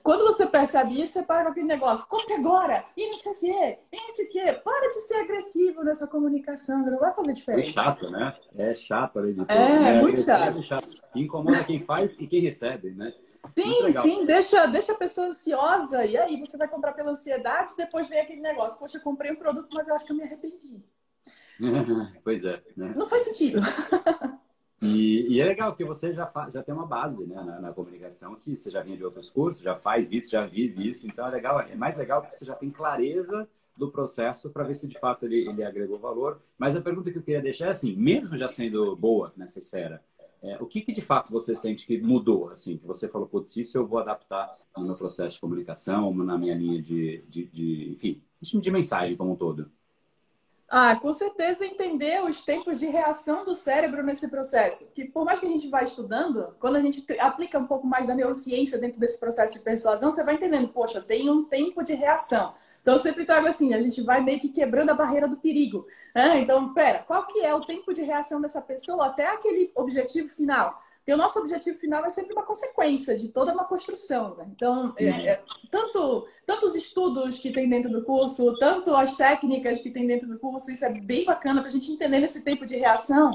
[0.01, 3.35] Quando você percebe isso, você para com aquele negócio, compre agora, e não sei o
[3.35, 4.53] quê, e não sei o quê.
[4.63, 7.69] Para de ser agressivo nessa comunicação, não vai fazer diferença.
[7.69, 8.35] É chato, né?
[8.57, 9.51] É chato, de tudo.
[9.51, 10.01] É, né?
[10.01, 10.59] muito chato.
[10.59, 10.87] É chato.
[11.15, 13.13] Incomoda quem faz e quem recebe, né?
[13.55, 18.07] Sim, sim, deixa, deixa a pessoa ansiosa, e aí você vai comprar pela ansiedade, depois
[18.07, 20.83] vem aquele negócio, poxa, eu comprei um produto, mas eu acho que eu me arrependi.
[22.23, 22.59] pois é.
[22.75, 22.93] Né?
[22.95, 23.61] Não faz sentido.
[24.81, 28.35] E, e, é legal que você já, já tem uma base né, na, na, comunicação,
[28.35, 31.05] que você já vinha de outros cursos, já faz isso, já vive isso.
[31.05, 34.75] Então é legal, é mais legal porque você já tem clareza do processo para ver
[34.75, 36.41] se de fato ele, ele agregou valor.
[36.57, 40.01] Mas a pergunta que eu queria deixar é assim, mesmo já sendo boa nessa esfera,
[40.41, 43.57] é, o que, que, de fato você sente que mudou, assim, que você falou, putz,
[43.57, 47.91] isso eu vou adaptar no meu processo de comunicação, na minha linha de, de, de
[48.41, 49.69] enfim, de mensagem como um todo?
[50.71, 54.87] Ah, com certeza entender os tempos de reação do cérebro nesse processo.
[54.93, 58.05] Que por mais que a gente vá estudando, quando a gente aplica um pouco mais
[58.05, 61.95] da neurociência dentro desse processo de persuasão, você vai entendendo, poxa, tem um tempo de
[61.95, 62.53] reação.
[62.83, 65.87] Então eu sempre trago assim, a gente vai meio que quebrando a barreira do perigo.
[66.13, 66.39] Né?
[66.39, 70.79] Então, pera, qual que é o tempo de reação dessa pessoa até aquele objetivo final?
[71.09, 74.35] Porque o nosso objetivo final é sempre uma consequência de toda uma construção.
[74.35, 74.45] Né?
[74.55, 75.25] Então, é, uhum.
[75.25, 75.41] é,
[75.71, 80.27] tanto, tanto os estudos que tem dentro do curso, tanto as técnicas que tem dentro
[80.27, 83.31] do curso, isso é bem bacana para a gente entender nesse tempo de reação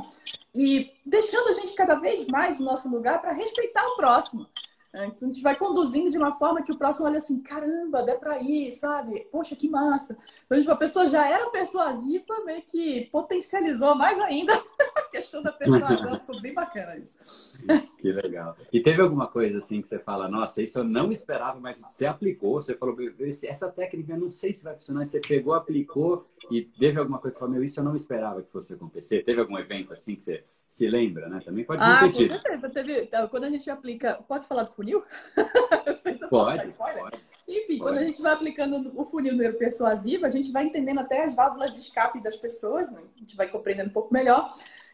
[0.54, 4.46] e deixando a gente cada vez mais no nosso lugar para respeitar o próximo.
[4.94, 8.00] É, então a gente vai conduzindo de uma forma que o próximo olha assim, caramba,
[8.04, 9.26] dá pra ir, sabe?
[9.32, 10.16] Poxa, que massa.
[10.46, 14.52] Então, tipo, a pessoa já era persuasiva, meio que potencializou mais ainda
[14.96, 16.14] a questão da persuasão.
[16.20, 17.60] Ficou bem bacana isso.
[17.98, 18.56] Que legal.
[18.72, 22.06] E teve alguma coisa assim que você fala, nossa, isso eu não esperava, mas você
[22.06, 22.96] aplicou, você falou,
[23.42, 27.34] essa técnica eu não sei se vai funcionar, você pegou, aplicou e teve alguma coisa
[27.34, 29.24] que você falou, meu, isso eu não esperava que fosse acontecer.
[29.24, 31.40] Teve algum evento assim que você se lembra, né?
[31.44, 32.28] Também pode ah, repetir.
[32.28, 32.68] com certeza.
[32.68, 34.14] Teve, então, quando a gente aplica...
[34.26, 35.04] Pode falar do funil?
[36.02, 37.18] se pode, pode.
[37.46, 37.78] Enfim, pode.
[37.78, 41.72] quando a gente vai aplicando o funil neuropersuasivo, a gente vai entendendo até as válvulas
[41.72, 43.02] de escape das pessoas, né?
[43.14, 44.50] A gente vai compreendendo um pouco melhor.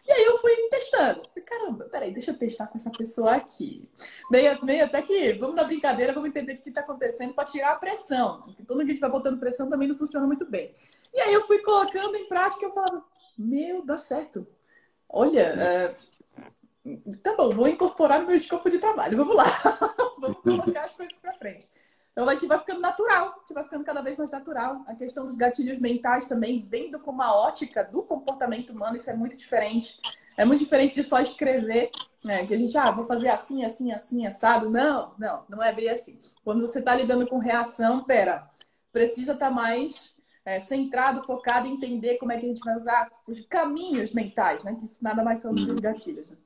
[0.07, 1.23] E aí eu fui testando.
[1.31, 3.89] Falei, caramba, peraí, deixa eu testar com essa pessoa aqui.
[4.31, 7.73] Meio, meio até que, vamos na brincadeira, vamos entender o que está acontecendo para tirar
[7.73, 8.43] a pressão.
[8.43, 10.75] Porque todo mundo que a gente vai botando pressão também não funciona muito bem.
[11.15, 13.03] E aí eu fui colocando em prática e eu falava,
[13.39, 14.47] meu, dá certo.
[15.13, 15.97] Olha, é,
[17.23, 19.17] tá bom, vou incorporar no meu escopo de trabalho.
[19.17, 19.45] Vamos lá.
[20.21, 21.69] vamos colocar as coisas para frente.
[22.13, 24.83] Então gente vai ficando natural, a gente vai ficando cada vez mais natural.
[24.87, 29.15] A questão dos gatilhos mentais também, vendo com uma ótica do comportamento humano, isso é
[29.15, 29.99] muito diferente.
[30.37, 31.91] É muito diferente de só escrever,
[32.25, 32.47] né?
[32.47, 34.69] Que a gente, ah, vou fazer assim, assim, assim, assado.
[34.69, 36.19] Não, não, não é bem assim.
[36.45, 38.47] Quando você está lidando com reação, pera,
[38.93, 40.15] precisa estar tá mais
[40.51, 44.65] é, centrado, focado em entender como é que a gente vai usar os caminhos mentais,
[44.65, 44.75] né?
[44.75, 46.29] Que isso nada mais são do que os gatilhos.
[46.29, 46.37] Né?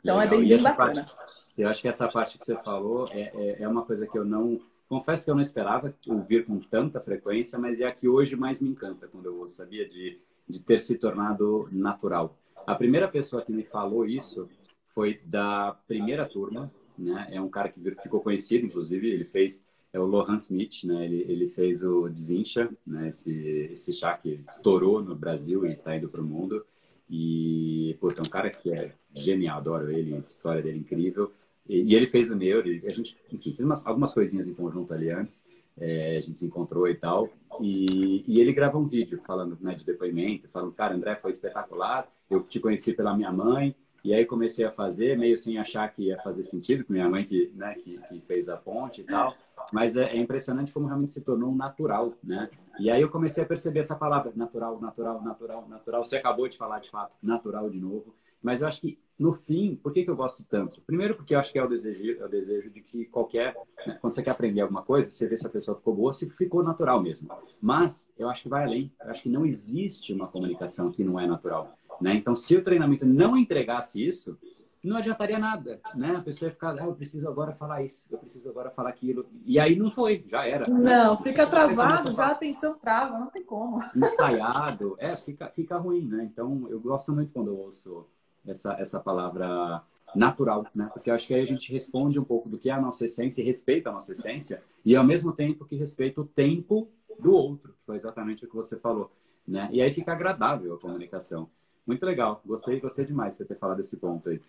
[0.00, 0.34] Então Legal.
[0.34, 1.04] é bem, bem bacana.
[1.04, 1.16] Parte,
[1.56, 4.24] eu acho que essa parte que você falou é, é, é uma coisa que eu
[4.24, 8.34] não Confesso que eu não esperava ouvir com tanta frequência, mas é a que hoje
[8.34, 9.86] mais me encanta quando eu ouço, sabia?
[9.86, 10.18] De,
[10.48, 12.34] de ter se tornado natural.
[12.66, 14.48] A primeira pessoa que me falou isso
[14.94, 17.28] foi da primeira turma, né?
[17.30, 19.62] É um cara que ficou conhecido, inclusive, ele fez
[19.98, 21.04] é o Lohan Smith, né?
[21.04, 23.08] Ele, ele fez o Desincha, né?
[23.08, 26.64] Esse, esse chá que estourou no Brasil e está indo para o mundo.
[27.10, 31.32] E, pô, é um cara que é genial, adoro ele, a história dele é incrível.
[31.68, 35.10] E, ele fez o Neuro, a gente, enfim, fez umas, algumas coisinhas em conjunto ali
[35.10, 35.44] antes,
[35.76, 37.28] é, a gente se encontrou e tal,
[37.60, 42.10] e, e ele grava um vídeo falando né, de depoimento, falando, cara, André, foi espetacular,
[42.30, 43.74] eu te conheci pela minha mãe,
[44.04, 47.24] e aí comecei a fazer, meio sem achar que ia fazer sentido, com minha mãe
[47.24, 49.34] que, né, que, que fez a ponte e tal.
[49.72, 52.48] Mas é, é, impressionante como realmente se tornou um natural, né?
[52.78, 56.04] E aí eu comecei a perceber essa palavra, natural, natural, natural, natural.
[56.04, 58.14] Você acabou de falar, de fato, natural de novo.
[58.42, 60.80] Mas eu acho que, no fim, por que, que eu gosto tanto?
[60.82, 63.56] Primeiro, porque eu acho que é o desejo, é o desejo de que qualquer.
[63.84, 66.30] Né, quando você quer aprender alguma coisa, você vê se a pessoa ficou boa, se
[66.30, 67.28] ficou natural mesmo.
[67.60, 68.92] Mas eu acho que vai além.
[69.02, 71.76] Eu acho que não existe uma comunicação que não é natural.
[72.00, 72.14] Né?
[72.14, 74.38] Então, se o treinamento não entregasse isso,
[74.84, 76.14] não adiantaria nada, né?
[76.16, 79.26] A pessoa ia ficar, ah, eu preciso agora falar isso, eu preciso agora falar aquilo.
[79.44, 80.68] E aí não foi, já era.
[80.68, 81.18] Não, né?
[81.20, 83.80] fica travado, já a atenção trava, não tem como.
[83.96, 86.28] Ensaiado, é, fica, fica ruim, né?
[86.32, 88.06] Então, eu gosto muito quando eu ouço
[88.48, 89.82] essa, essa palavra
[90.14, 90.88] natural, né?
[90.92, 93.04] Porque eu acho que aí a gente responde um pouco do que é a nossa
[93.04, 96.88] essência e respeita a nossa essência, e ao mesmo tempo que respeita o tempo
[97.18, 99.10] do outro, que foi exatamente o que você falou,
[99.46, 99.68] né?
[99.72, 101.48] E aí fica agradável a comunicação.
[101.86, 104.40] Muito legal, gostei, gostei demais de você ter falado desse ponto aí.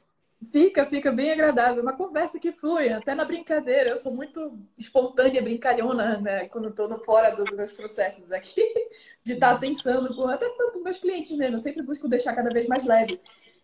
[0.52, 1.84] Fica, fica bem agradável.
[1.84, 3.90] Uma conversa que flui, até na brincadeira.
[3.90, 6.48] Eu sou muito espontânea, brincalhona, né?
[6.48, 8.62] Quando estou fora dos meus processos aqui,
[9.22, 11.56] de estar tá pensando com até com meus clientes mesmo.
[11.56, 13.20] Eu sempre busco deixar cada vez mais leve.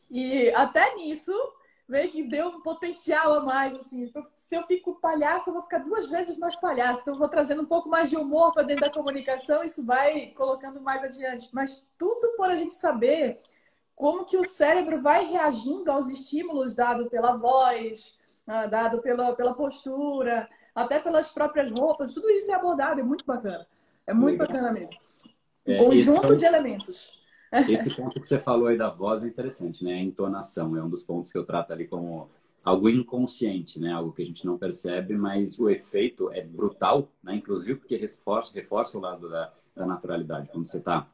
[0.10, 1.34] E até nisso,
[1.88, 4.12] meio que deu um potencial a mais, assim.
[4.34, 7.02] Se eu fico palhaço, eu vou ficar duas vezes mais palhaço.
[7.02, 10.28] Então, eu vou trazendo um pouco mais de humor para dentro da comunicação, isso vai
[10.28, 11.50] colocando mais adiante.
[11.54, 13.38] Mas tudo por a gente saber
[13.96, 19.54] como que o cérebro vai reagindo aos estímulos dados pela voz, ah, dado pela, pela
[19.54, 22.14] postura, até pelas próprias roupas.
[22.14, 23.66] Tudo isso é abordado, é muito bacana.
[24.06, 24.92] É muito bacana mesmo.
[25.66, 27.25] Um é, conjunto é de elementos.
[27.70, 29.94] Esse ponto que você falou aí da voz é interessante, né?
[29.94, 32.30] A entonação é um dos pontos que eu trato ali como
[32.64, 33.92] algo inconsciente, né?
[33.92, 37.36] Algo que a gente não percebe, mas o efeito é brutal, né?
[37.36, 40.50] Inclusive porque reforça, reforça o lado da, da naturalidade.
[40.50, 41.08] Quando você está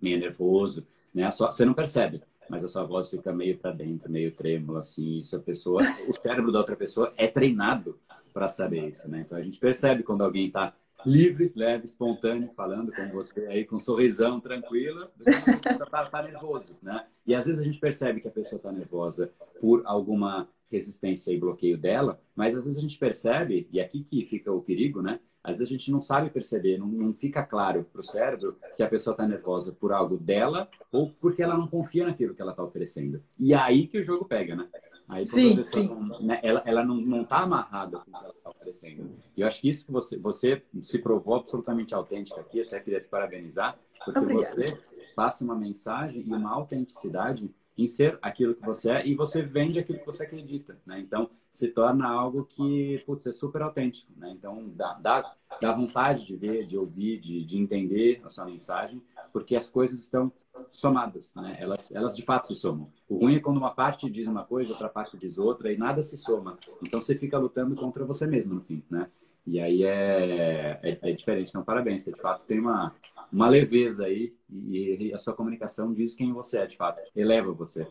[0.00, 1.30] meio nervoso, né?
[1.32, 5.18] Só, você não percebe, mas a sua voz fica meio para dentro, meio trêmula, assim.
[5.18, 7.98] Isso a pessoa, o cérebro da outra pessoa é treinado
[8.32, 9.22] para saber isso, né?
[9.26, 10.74] Então a gente percebe quando alguém está
[11.06, 17.06] livre, leve, espontâneo, falando com você aí, com um sorrisão tranquila, está tá nervoso, né?
[17.26, 21.38] E às vezes a gente percebe que a pessoa está nervosa por alguma resistência e
[21.38, 25.20] bloqueio dela, mas às vezes a gente percebe, e aqui que fica o perigo, né?
[25.42, 28.82] Às vezes a gente não sabe perceber, não, não fica claro para o cérebro se
[28.82, 32.50] a pessoa está nervosa por algo dela ou porque ela não confia naquilo que ela
[32.50, 33.22] está oferecendo.
[33.38, 34.68] E é aí que o jogo pega, né?
[35.08, 35.88] Aí, sim, sim.
[36.20, 39.10] Né, ela, ela não está amarrada com o que ela está oferecendo.
[39.36, 43.00] E eu acho que isso que você, você se provou absolutamente autêntica aqui, até queria
[43.00, 44.46] te parabenizar, porque Obrigada.
[44.46, 44.78] você
[45.14, 47.48] passa uma mensagem e uma autenticidade
[47.78, 50.98] em ser aquilo que você é e você vende aquilo que você acredita, né?
[50.98, 54.30] Então, se torna algo que, putz, é super autêntico, né?
[54.30, 59.02] Então, dá, dá, dá vontade de ver, de ouvir, de, de entender a sua mensagem,
[59.32, 60.30] porque as coisas estão
[60.70, 61.56] somadas, né?
[61.58, 62.92] Elas, elas de fato se somam.
[63.08, 66.02] O ruim é quando uma parte diz uma coisa, outra parte diz outra e nada
[66.02, 66.58] se soma.
[66.82, 69.08] Então, você fica lutando contra você mesmo, no fim, né?
[69.46, 71.48] E aí é, é, é, diferente.
[71.48, 72.02] Então, parabéns.
[72.02, 72.94] Você, de fato, tem uma,
[73.32, 77.00] uma leveza aí e, e, a sua comunicação diz quem você é, de fato.
[77.14, 77.86] Eleva você.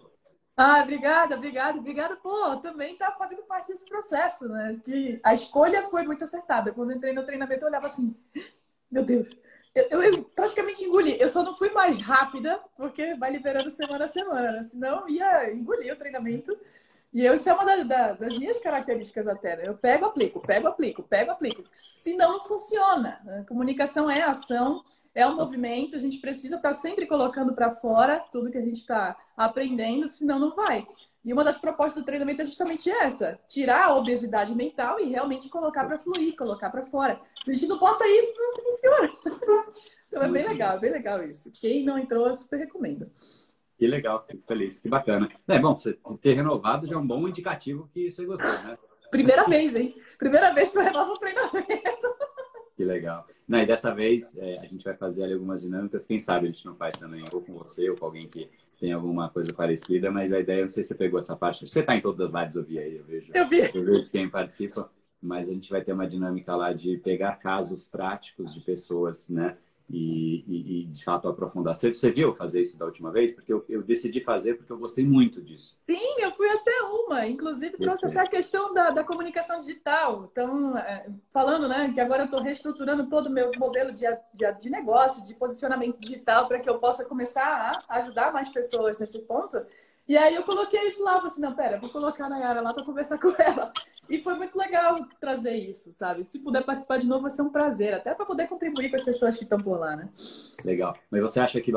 [0.58, 2.16] Ah, obrigada, obrigada, obrigada.
[2.16, 4.72] Pô, também tá fazendo parte desse processo, né?
[4.84, 6.72] Que a escolha foi muito acertada.
[6.72, 8.16] Quando entrei no treinamento, eu olhava assim,
[8.92, 9.30] meu Deus,
[9.76, 11.20] eu, eu, praticamente engoli.
[11.20, 14.64] Eu só não fui mais rápida, porque vai liberando semana a semana?
[14.64, 16.58] Senão ia engolir o treinamento.
[17.16, 19.70] E eu, isso é uma da, da, das minhas características até, né?
[19.70, 21.64] Eu pego, aplico, pego, aplico, pego, aplico.
[21.72, 23.22] Senão não funciona.
[23.40, 28.20] A comunicação é ação, é um movimento, a gente precisa estar sempre colocando para fora
[28.34, 30.86] tudo que a gente está aprendendo, senão não vai.
[31.24, 35.48] E uma das propostas do treinamento é justamente essa: tirar a obesidade mental e realmente
[35.48, 37.18] colocar para fluir, colocar para fora.
[37.46, 39.10] Se a gente não bota isso, não funciona.
[40.08, 41.52] Então é bem legal, bem legal isso.
[41.52, 43.12] Quem não entrou, eu super recomendo.
[43.78, 45.30] Que legal, fico feliz, que bacana.
[45.48, 48.74] É bom, você ter renovado já é um bom indicativo que você gostou, né?
[49.12, 49.96] Primeira vez, hein?
[50.18, 52.16] Primeira vez que eu renovo o treinamento.
[52.76, 53.26] Que legal.
[53.48, 56.06] Não, e dessa vez é, a gente vai fazer ali algumas dinâmicas.
[56.06, 58.50] Quem sabe a gente não faz também, ou com você, ou com alguém que
[58.80, 61.66] tem alguma coisa parecida, mas a ideia, não sei se você pegou essa parte.
[61.66, 63.32] Você está em todas as lives, eu vi aí, eu vejo.
[63.34, 63.72] Eu vi.
[63.74, 67.86] Eu vejo quem participa, mas a gente vai ter uma dinâmica lá de pegar casos
[67.86, 69.54] práticos de pessoas, né?
[69.90, 71.76] E, e, e, de fato aprofundar.
[71.76, 73.34] Você, você viu fazer isso da última vez?
[73.34, 75.78] Porque eu, eu, decidi fazer porque eu gostei muito disso.
[75.84, 77.28] Sim, eu fui até uma.
[77.28, 80.28] Inclusive trouxe até a questão da, da comunicação digital.
[80.32, 84.52] Então, é, falando né, que agora eu estou reestruturando todo o meu modelo de, de,
[84.60, 89.20] de negócio, de posicionamento digital, para que eu possa começar a ajudar mais pessoas nesse
[89.20, 89.64] ponto.
[90.08, 92.74] E aí eu coloquei isso lá, falei assim, não, pera, vou colocar a Nayara lá
[92.74, 93.72] para conversar com ela.
[94.10, 96.24] E foi muito legal trazer isso, sabe?
[96.24, 99.04] Se puder participar de novo, vai ser um prazer, até para poder contribuir com as
[99.04, 100.10] pessoas que estão por lá, né?
[100.64, 100.94] Legal.
[101.10, 101.72] Mas você acha que,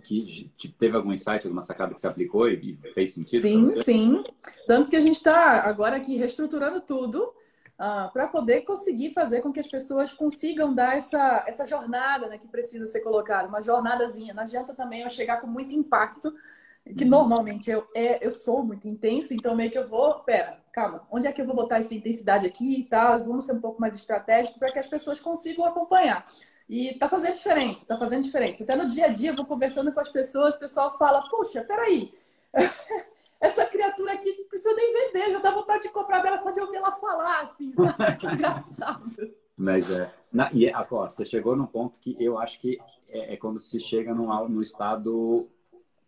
[0.00, 3.42] que, que teve algum insight, alguma sacada que você aplicou e, fez sentido?
[3.42, 4.22] Sim, sim.
[4.66, 7.32] Tanto que a gente está agora aqui reestruturando tudo uh,
[7.78, 12.38] ah, para poder conseguir fazer com que as pessoas consigam dar essa, essa jornada né,
[12.38, 14.34] que precisa ser colocada, uma jornadazinha.
[14.34, 16.34] Não adianta também eu chegar com muito impacto
[16.84, 21.06] que normalmente eu, é, eu sou muito intensa, então meio que eu vou, pera, calma,
[21.10, 23.22] onde é que eu vou botar essa intensidade aqui e tal?
[23.24, 26.26] Vamos ser um pouco mais estratégico para que as pessoas consigam acompanhar.
[26.68, 28.64] E tá fazendo diferença, tá fazendo diferença.
[28.64, 31.62] Até no dia a dia, eu vou conversando com as pessoas, o pessoal fala, puxa,
[31.62, 32.12] peraí,
[33.40, 36.60] essa criatura aqui não precisa nem vender, já dá vontade de comprar dela só de
[36.60, 38.16] ouvir ela falar, assim, sabe?
[38.18, 39.12] Que engraçado.
[39.56, 40.12] Mas é.
[40.32, 43.78] Na, e, ó, você chegou num ponto que eu acho que é, é quando se
[43.78, 45.48] chega num, num estado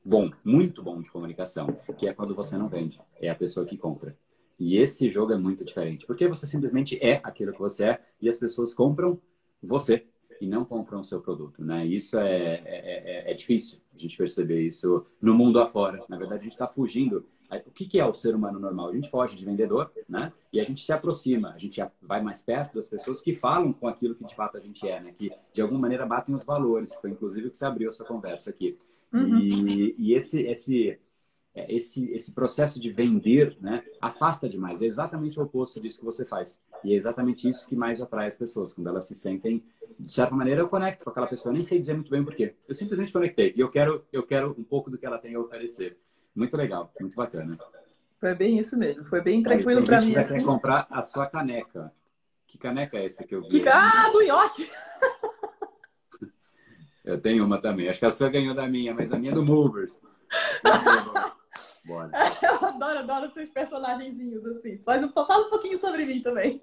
[0.05, 3.77] bom, muito bom de comunicação, que é quando você não vende, é a pessoa que
[3.77, 4.17] compra.
[4.59, 8.29] E esse jogo é muito diferente, porque você simplesmente é aquilo que você é e
[8.29, 9.21] as pessoas compram
[9.63, 10.07] você
[10.41, 11.87] e não compram o seu produto, né?
[11.87, 16.05] Isso é, é, é, é difícil a gente perceber isso no mundo afora.
[16.09, 17.27] Na verdade, a gente está fugindo.
[17.67, 18.89] O que, é o ser humano normal?
[18.89, 20.33] A gente foge de vendedor, né?
[20.53, 23.87] E a gente se aproxima, a gente vai mais perto das pessoas que falam com
[23.87, 25.15] aquilo que de fato a gente é, né?
[25.17, 26.95] Que de alguma maneira batem os valores.
[26.95, 28.77] Foi inclusive o que você abriu a sua conversa aqui.
[29.15, 29.39] Uhum.
[29.39, 30.99] E, e esse, esse,
[31.55, 34.83] é, esse, esse processo de vender né, afasta demais.
[34.83, 36.61] É exatamente o oposto disso que você faz.
[36.83, 39.63] E é exatamente isso que mais atrai as pessoas, quando elas se sentem.
[39.99, 42.55] De certa maneira, eu conecto com aquela pessoa, nem sei dizer muito bem porquê.
[42.69, 43.55] Eu simplesmente conectei.
[43.57, 45.97] E eu quero, eu quero um pouco do que ela tem a oferecer.
[46.35, 47.57] Muito legal, muito bacana.
[48.19, 49.05] Foi bem isso mesmo.
[49.05, 50.13] Foi bem tranquilo para mim.
[50.13, 50.43] Você assim.
[50.43, 51.93] comprar a sua caneca.
[52.49, 53.61] Que caneca é essa que eu vi?
[53.61, 53.69] Que...
[53.69, 54.69] Ah, do Yoshi!
[57.05, 57.89] Eu tenho uma também.
[57.89, 60.01] Acho que a sua ganhou da minha, mas a minha é do Movers.
[61.85, 62.11] Bora.
[62.43, 64.79] Eu adoro, adoro seus personagenzinhos assim.
[64.79, 66.59] Um, fala um pouquinho sobre mim também.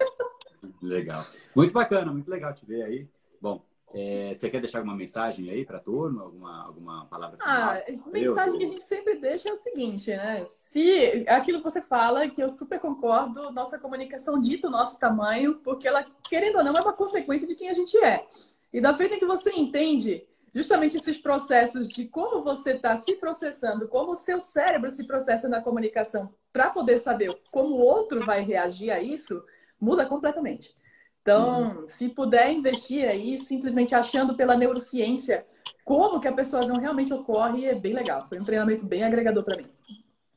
[0.82, 1.22] Legal.
[1.54, 3.08] Muito bacana, muito legal te ver aí.
[3.40, 3.64] Bom,
[3.94, 6.22] é, você quer deixar alguma mensagem aí para a turma?
[6.22, 7.70] Alguma, alguma palavra final?
[7.70, 7.82] Ah,
[8.12, 10.44] mensagem eu, que a gente sempre deixa é o seguinte, né?
[10.44, 15.60] Se aquilo que você fala, que eu super concordo, nossa comunicação dita o nosso tamanho,
[15.62, 18.26] porque ela, querendo ou não, é uma consequência de quem a gente é.
[18.72, 23.88] E da feita que você entende justamente esses processos de como você está se processando,
[23.88, 28.42] como o seu cérebro se processa na comunicação, para poder saber como o outro vai
[28.42, 29.42] reagir a isso,
[29.80, 30.74] muda completamente.
[31.22, 31.86] Então, uhum.
[31.86, 35.46] se puder investir aí, simplesmente achando pela neurociência
[35.84, 38.26] como que a persuasão realmente ocorre, é bem legal.
[38.28, 39.66] Foi um treinamento bem agregador para mim.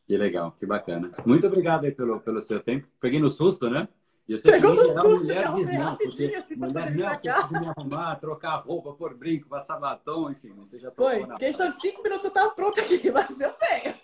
[0.08, 1.10] Que legal, que bacana.
[1.26, 2.88] Muito obrigado aí pelo, pelo seu tempo.
[3.00, 3.88] Peguei no susto, né?
[4.28, 8.16] E você Pegou no susto, mulher diz não, porque assim, mulher não, precisa me arrumar,
[8.16, 12.30] trocar roupa, pôr brinco, passar batom, enfim, você já Foi, questão de cinco minutos eu
[12.30, 13.96] estava pronta aqui, mas eu venho.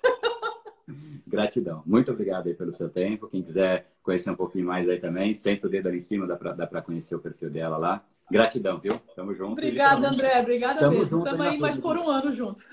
[1.26, 1.82] Gratidão.
[1.86, 3.28] Muito obrigado aí pelo seu tempo.
[3.28, 6.68] Quem quiser conhecer um pouquinho mais aí também, senta o dedo ali em cima, dá
[6.68, 8.04] para conhecer o perfil dela lá.
[8.30, 9.00] Gratidão, viu?
[9.16, 9.54] Tamo junto.
[9.54, 10.40] Obrigada, André.
[10.40, 11.18] Obrigada Tamo mesmo.
[11.18, 12.68] Estamos aí mais por um ano juntos.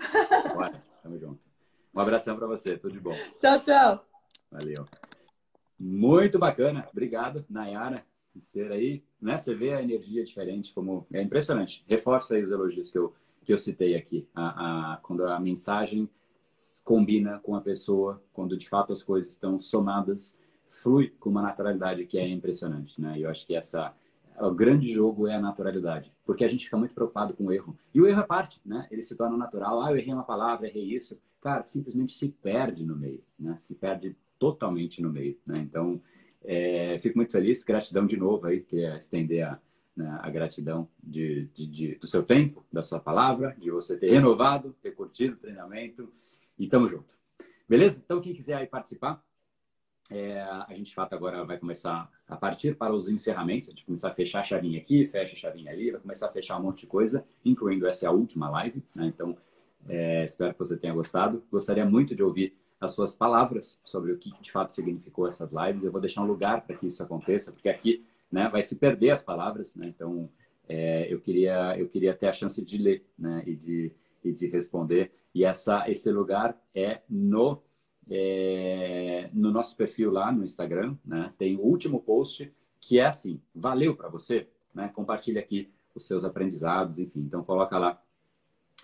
[0.55, 1.47] Bora, tamo junto.
[1.95, 2.77] Um abração para você.
[2.77, 3.17] Tudo de bom.
[3.39, 4.05] Tchau, tchau.
[4.53, 4.87] Valeu.
[5.79, 6.89] Muito bacana.
[6.91, 9.03] Obrigado, Nayara, por ser aí.
[9.21, 9.37] Né?
[9.37, 11.85] Você vê a energia diferente, como é impressionante.
[11.87, 13.15] Reforça aí os elogios que eu,
[13.45, 14.27] que eu citei aqui.
[14.35, 16.09] A, a, quando a mensagem
[16.85, 22.07] combina com a pessoa, quando de fato as coisas estão somadas, flui com uma naturalidade
[22.07, 23.01] que é impressionante.
[23.01, 23.19] Né?
[23.19, 23.95] Eu acho que essa
[24.41, 27.77] o grande jogo é a naturalidade, porque a gente fica muito preocupado com o erro.
[27.93, 28.87] E o erro é parte, né?
[28.91, 29.83] Ele se torna natural.
[29.83, 31.19] Ah, eu errei uma palavra, errei isso.
[31.41, 33.57] Cara, simplesmente se perde no meio, né?
[33.57, 35.59] Se perde totalmente no meio, né?
[35.59, 36.01] Então,
[36.45, 39.61] é, fico muito feliz, gratidão de novo aí, queria estender a,
[39.97, 44.11] né, a gratidão de, de, de, do seu tempo, da sua palavra, de você ter
[44.11, 46.13] renovado, ter curtido o treinamento
[46.59, 47.17] e tamo junto.
[47.69, 48.01] Beleza?
[48.03, 49.23] Então, quem quiser aí participar,
[50.11, 53.69] é, a gente, de fato, agora vai começar a partir para os encerramentos.
[53.69, 56.33] A gente começar a fechar a chavinha aqui, fecha a chavinha ali, vai começar a
[56.33, 58.83] fechar um monte de coisa, incluindo essa é a última live.
[58.95, 59.07] Né?
[59.07, 59.37] Então,
[59.87, 61.45] é, espero que você tenha gostado.
[61.51, 65.85] Gostaria muito de ouvir as suas palavras sobre o que de fato significou essas lives.
[65.85, 69.11] Eu vou deixar um lugar para que isso aconteça, porque aqui né, vai se perder
[69.11, 69.75] as palavras.
[69.75, 69.89] Né?
[69.89, 70.29] Então,
[70.69, 73.93] é, eu, queria, eu queria ter a chance de ler né, e, de,
[74.25, 75.13] e de responder.
[75.35, 77.63] E essa, esse lugar é no
[78.11, 82.51] é, no nosso perfil lá no Instagram, né, tem o último post
[82.81, 84.89] que é assim, valeu para você, né?
[84.89, 87.21] Compartilha aqui os seus aprendizados, enfim.
[87.21, 88.01] Então coloca lá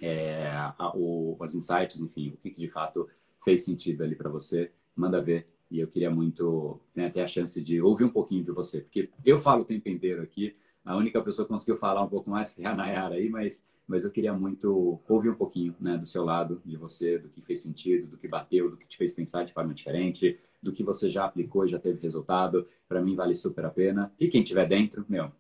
[0.03, 3.09] é, a, o, os insights, enfim, o que, que de fato
[3.45, 5.47] fez sentido ali para você, manda ver.
[5.71, 9.11] E eu queria muito né, ter a chance de ouvir um pouquinho de você, porque
[9.25, 12.53] eu falo o tempo inteiro aqui, a única pessoa que conseguiu falar um pouco mais
[12.53, 16.23] foi a Nayara aí, mas, mas eu queria muito ouvir um pouquinho né, do seu
[16.23, 19.45] lado, de você, do que fez sentido, do que bateu, do que te fez pensar
[19.45, 22.69] de forma diferente, do que você já aplicou e já teve resultado.
[22.87, 24.13] Para mim vale super a pena.
[24.21, 25.33] E quem estiver dentro, meu,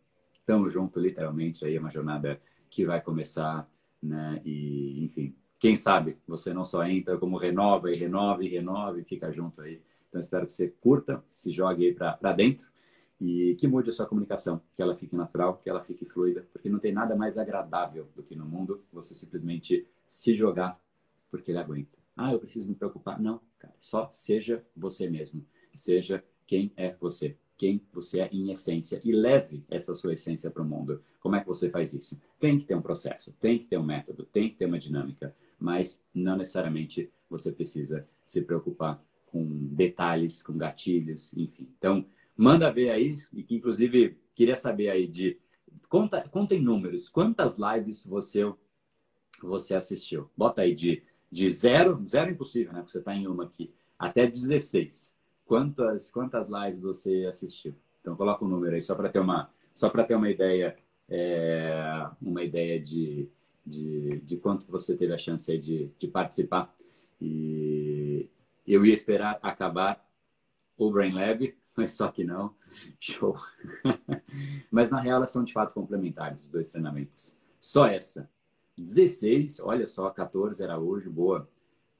[0.46, 1.64] tamo junto, literalmente.
[1.64, 2.40] Aí é uma jornada
[2.70, 3.68] que vai começar,
[4.02, 4.40] né?
[4.44, 5.34] E, enfim,
[5.64, 9.62] quem sabe você não só entra, como renova e renova e renova e fica junto
[9.62, 9.80] aí.
[10.10, 12.66] Então espero que você curta, se jogue aí para dentro
[13.18, 16.68] e que mude a sua comunicação, que ela fique natural, que ela fique fluida, porque
[16.68, 20.78] não tem nada mais agradável do que no mundo você simplesmente se jogar
[21.30, 21.96] porque ele aguenta.
[22.14, 23.18] Ah, eu preciso me preocupar.
[23.18, 25.46] Não, cara, só seja você mesmo.
[25.74, 30.62] Seja quem é você, quem você é em essência e leve essa sua essência para
[30.62, 31.02] o mundo.
[31.20, 32.20] Como é que você faz isso?
[32.38, 35.34] Tem que ter um processo, tem que ter um método, tem que ter uma dinâmica,
[35.58, 41.68] mas não necessariamente você precisa se preocupar com detalhes, com gatilhos, enfim.
[41.76, 45.38] Então, manda ver aí, e que inclusive queria saber aí de.
[45.88, 48.40] Conta, conta em números, quantas lives você,
[49.42, 50.30] você assistiu?
[50.36, 52.80] Bota aí de, de zero, zero impossível, né?
[52.80, 55.12] Porque você está em uma aqui, até 16.
[55.44, 57.74] Quantas, quantas lives você assistiu?
[58.00, 60.76] Então coloca o um número aí, só para ter uma, só para ter uma ideia,
[61.08, 63.28] é, uma ideia de,
[63.64, 66.72] de, de quanto você teve a chance de, de participar.
[67.20, 68.28] E
[68.66, 70.04] eu ia esperar acabar
[70.76, 72.54] o Brain Lab, mas só que não.
[73.00, 73.36] Show.
[74.70, 77.36] mas na real elas são de fato complementares, os dois treinamentos.
[77.60, 78.28] Só essa.
[78.76, 81.48] 16, olha só, 14 era hoje, boa.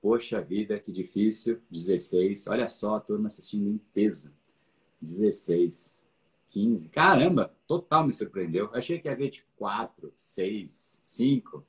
[0.01, 1.61] Poxa vida, que difícil.
[1.71, 4.31] 16, olha só a turma assistindo em peso.
[5.01, 5.95] 16,
[6.55, 8.71] 15, caramba, total me surpreendeu.
[8.73, 11.67] achei que ia ver tipo 4, 6, 5,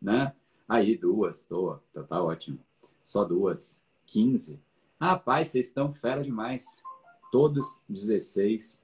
[0.00, 0.32] né?
[0.68, 2.60] Aí duas, tô, tá, tá ótimo.
[3.02, 4.60] Só duas, 15.
[5.00, 6.76] Rapaz, vocês estão fera demais
[7.32, 8.80] todos 16.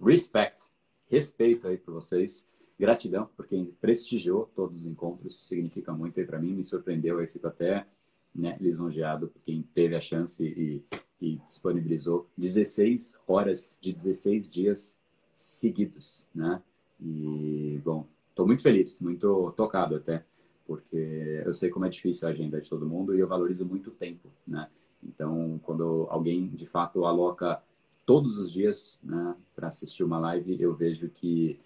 [0.00, 0.70] Respect,
[1.10, 2.48] respeito aí para vocês.
[2.80, 7.26] Gratidão por quem prestigiou todos os encontros, significa muito aí para mim, me surpreendeu, aí
[7.26, 7.86] fico até
[8.34, 10.82] né, lisonjeado por quem teve a chance e,
[11.20, 14.96] e disponibilizou 16 horas de 16 dias
[15.36, 16.62] seguidos, né?
[17.00, 20.24] E, bom, estou muito feliz, muito tocado até,
[20.66, 23.90] porque eu sei como é difícil a agenda de todo mundo e eu valorizo muito
[23.90, 24.68] o tempo, né?
[25.02, 27.62] Então, quando alguém de fato aloca
[28.04, 31.58] todos os dias né, para assistir uma live, eu vejo que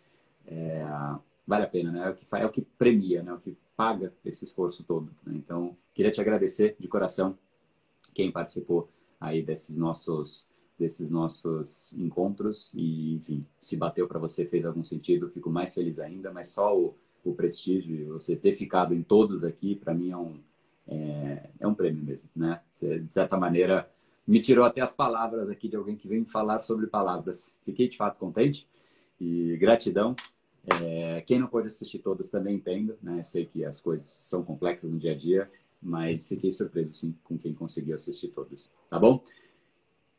[0.46, 0.84] é,
[1.46, 2.07] vale a pena, né?
[2.07, 3.30] É o que, é o que premia, né?
[3.30, 5.11] É o que paga esse esforço todo.
[5.24, 5.34] Né?
[5.36, 7.38] Então, queria te agradecer de coração
[8.14, 8.88] quem participou
[9.21, 10.49] aí desses nossos
[10.79, 16.01] desses nossos encontros e, enfim, se bateu para você, fez algum sentido, fico mais feliz
[16.01, 20.16] ainda, mas só o, o prestígio, você ter ficado em todos aqui, para mim é
[20.16, 20.41] um,
[20.89, 22.62] é, é um prêmio mesmo, né?
[22.73, 23.91] Você, de certa maneira,
[24.27, 27.53] me tirou até as palavras aqui de alguém que vem falar sobre palavras.
[27.64, 28.66] Fiquei de fato contente
[29.21, 30.16] e gratidão.
[30.83, 33.23] É, quem não pôde assistir todos também entendo, né?
[33.25, 35.51] Sei que as coisas são complexas no dia a dia,
[35.83, 39.24] mas fiquei surpreso sim com quem conseguiu assistir todos, tá bom?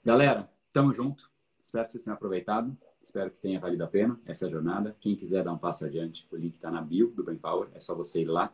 [0.04, 1.30] Galera, tamo junto.
[1.62, 2.76] Espero que vocês tenham aproveitado.
[3.04, 4.96] Espero que tenha valido a pena essa jornada.
[5.00, 7.70] Quem quiser dar um passo adiante, o link está na bio do Brain Power.
[7.74, 8.54] É só você ir lá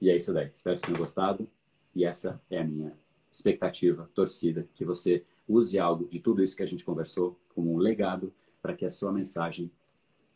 [0.00, 0.50] e é isso daí.
[0.52, 1.48] Espero que tenham gostado.
[1.94, 2.96] E essa é a minha
[3.30, 7.78] expectativa, torcida, que você use algo de tudo isso que a gente conversou como um
[7.78, 8.32] legado
[8.62, 9.70] para que a sua mensagem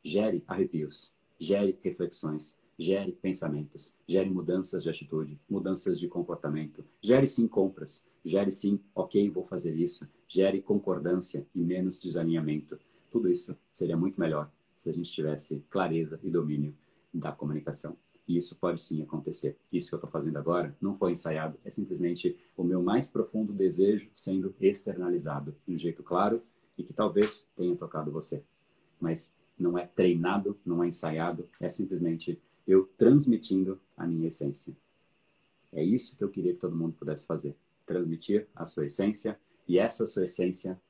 [0.03, 7.47] gere arrepios, gere reflexões, gere pensamentos, gere mudanças de atitude, mudanças de comportamento, gere sim
[7.47, 12.79] compras, gere sim, ok, vou fazer isso, gere concordância e menos desalinhamento.
[13.11, 16.75] Tudo isso seria muito melhor se a gente tivesse clareza e domínio
[17.13, 17.97] da comunicação.
[18.27, 19.57] E isso pode sim acontecer.
[19.71, 23.53] Isso que eu estou fazendo agora não foi ensaiado, é simplesmente o meu mais profundo
[23.53, 26.43] desejo sendo externalizado de um jeito claro
[26.77, 28.43] e que talvez tenha tocado você.
[28.99, 34.77] Mas não é treinado, não é ensaiado, é simplesmente eu transmitindo a minha essência.
[35.73, 37.57] É isso que eu queria que todo mundo pudesse fazer.
[37.87, 39.39] Transmitir a sua essência
[39.69, 40.81] e essa sua essência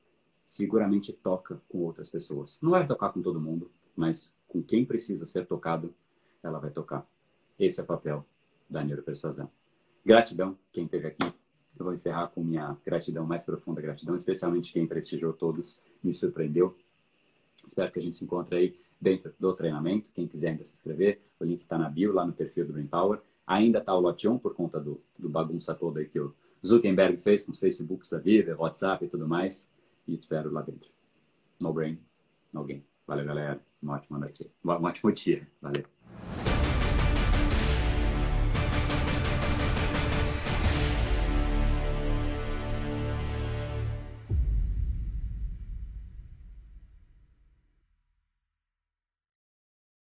[0.45, 2.57] seguramente toca com outras pessoas.
[2.61, 5.93] Não vai tocar com todo mundo, mas com quem precisa ser tocado,
[6.41, 7.05] ela vai tocar.
[7.57, 8.25] Esse é o papel
[8.69, 9.49] da neuropersuasão.
[10.05, 11.25] Gratidão quem esteve aqui.
[11.77, 16.77] Eu vou encerrar com minha gratidão, mais profunda gratidão, especialmente quem prestigiou todos, me surpreendeu.
[17.65, 20.07] Espero que a gente se encontre aí dentro do treinamento.
[20.13, 22.87] Quem quiser ainda se inscrever, o link está na bio, lá no perfil do Brain
[22.87, 23.21] Power.
[23.45, 26.33] Ainda está o lote 1 por conta do, do bagunça toda aí que o
[26.65, 29.69] Zuckerberg fez com os Facebooks da vida, WhatsApp e tudo mais.
[30.07, 30.89] E te espero lá dentro.
[31.61, 31.99] No brain,
[32.51, 32.83] no game.
[33.05, 33.61] Valeu, galera.
[33.81, 34.49] Uma ótima noite.
[34.65, 35.47] Um ótimo dia.
[35.61, 35.94] Valeu.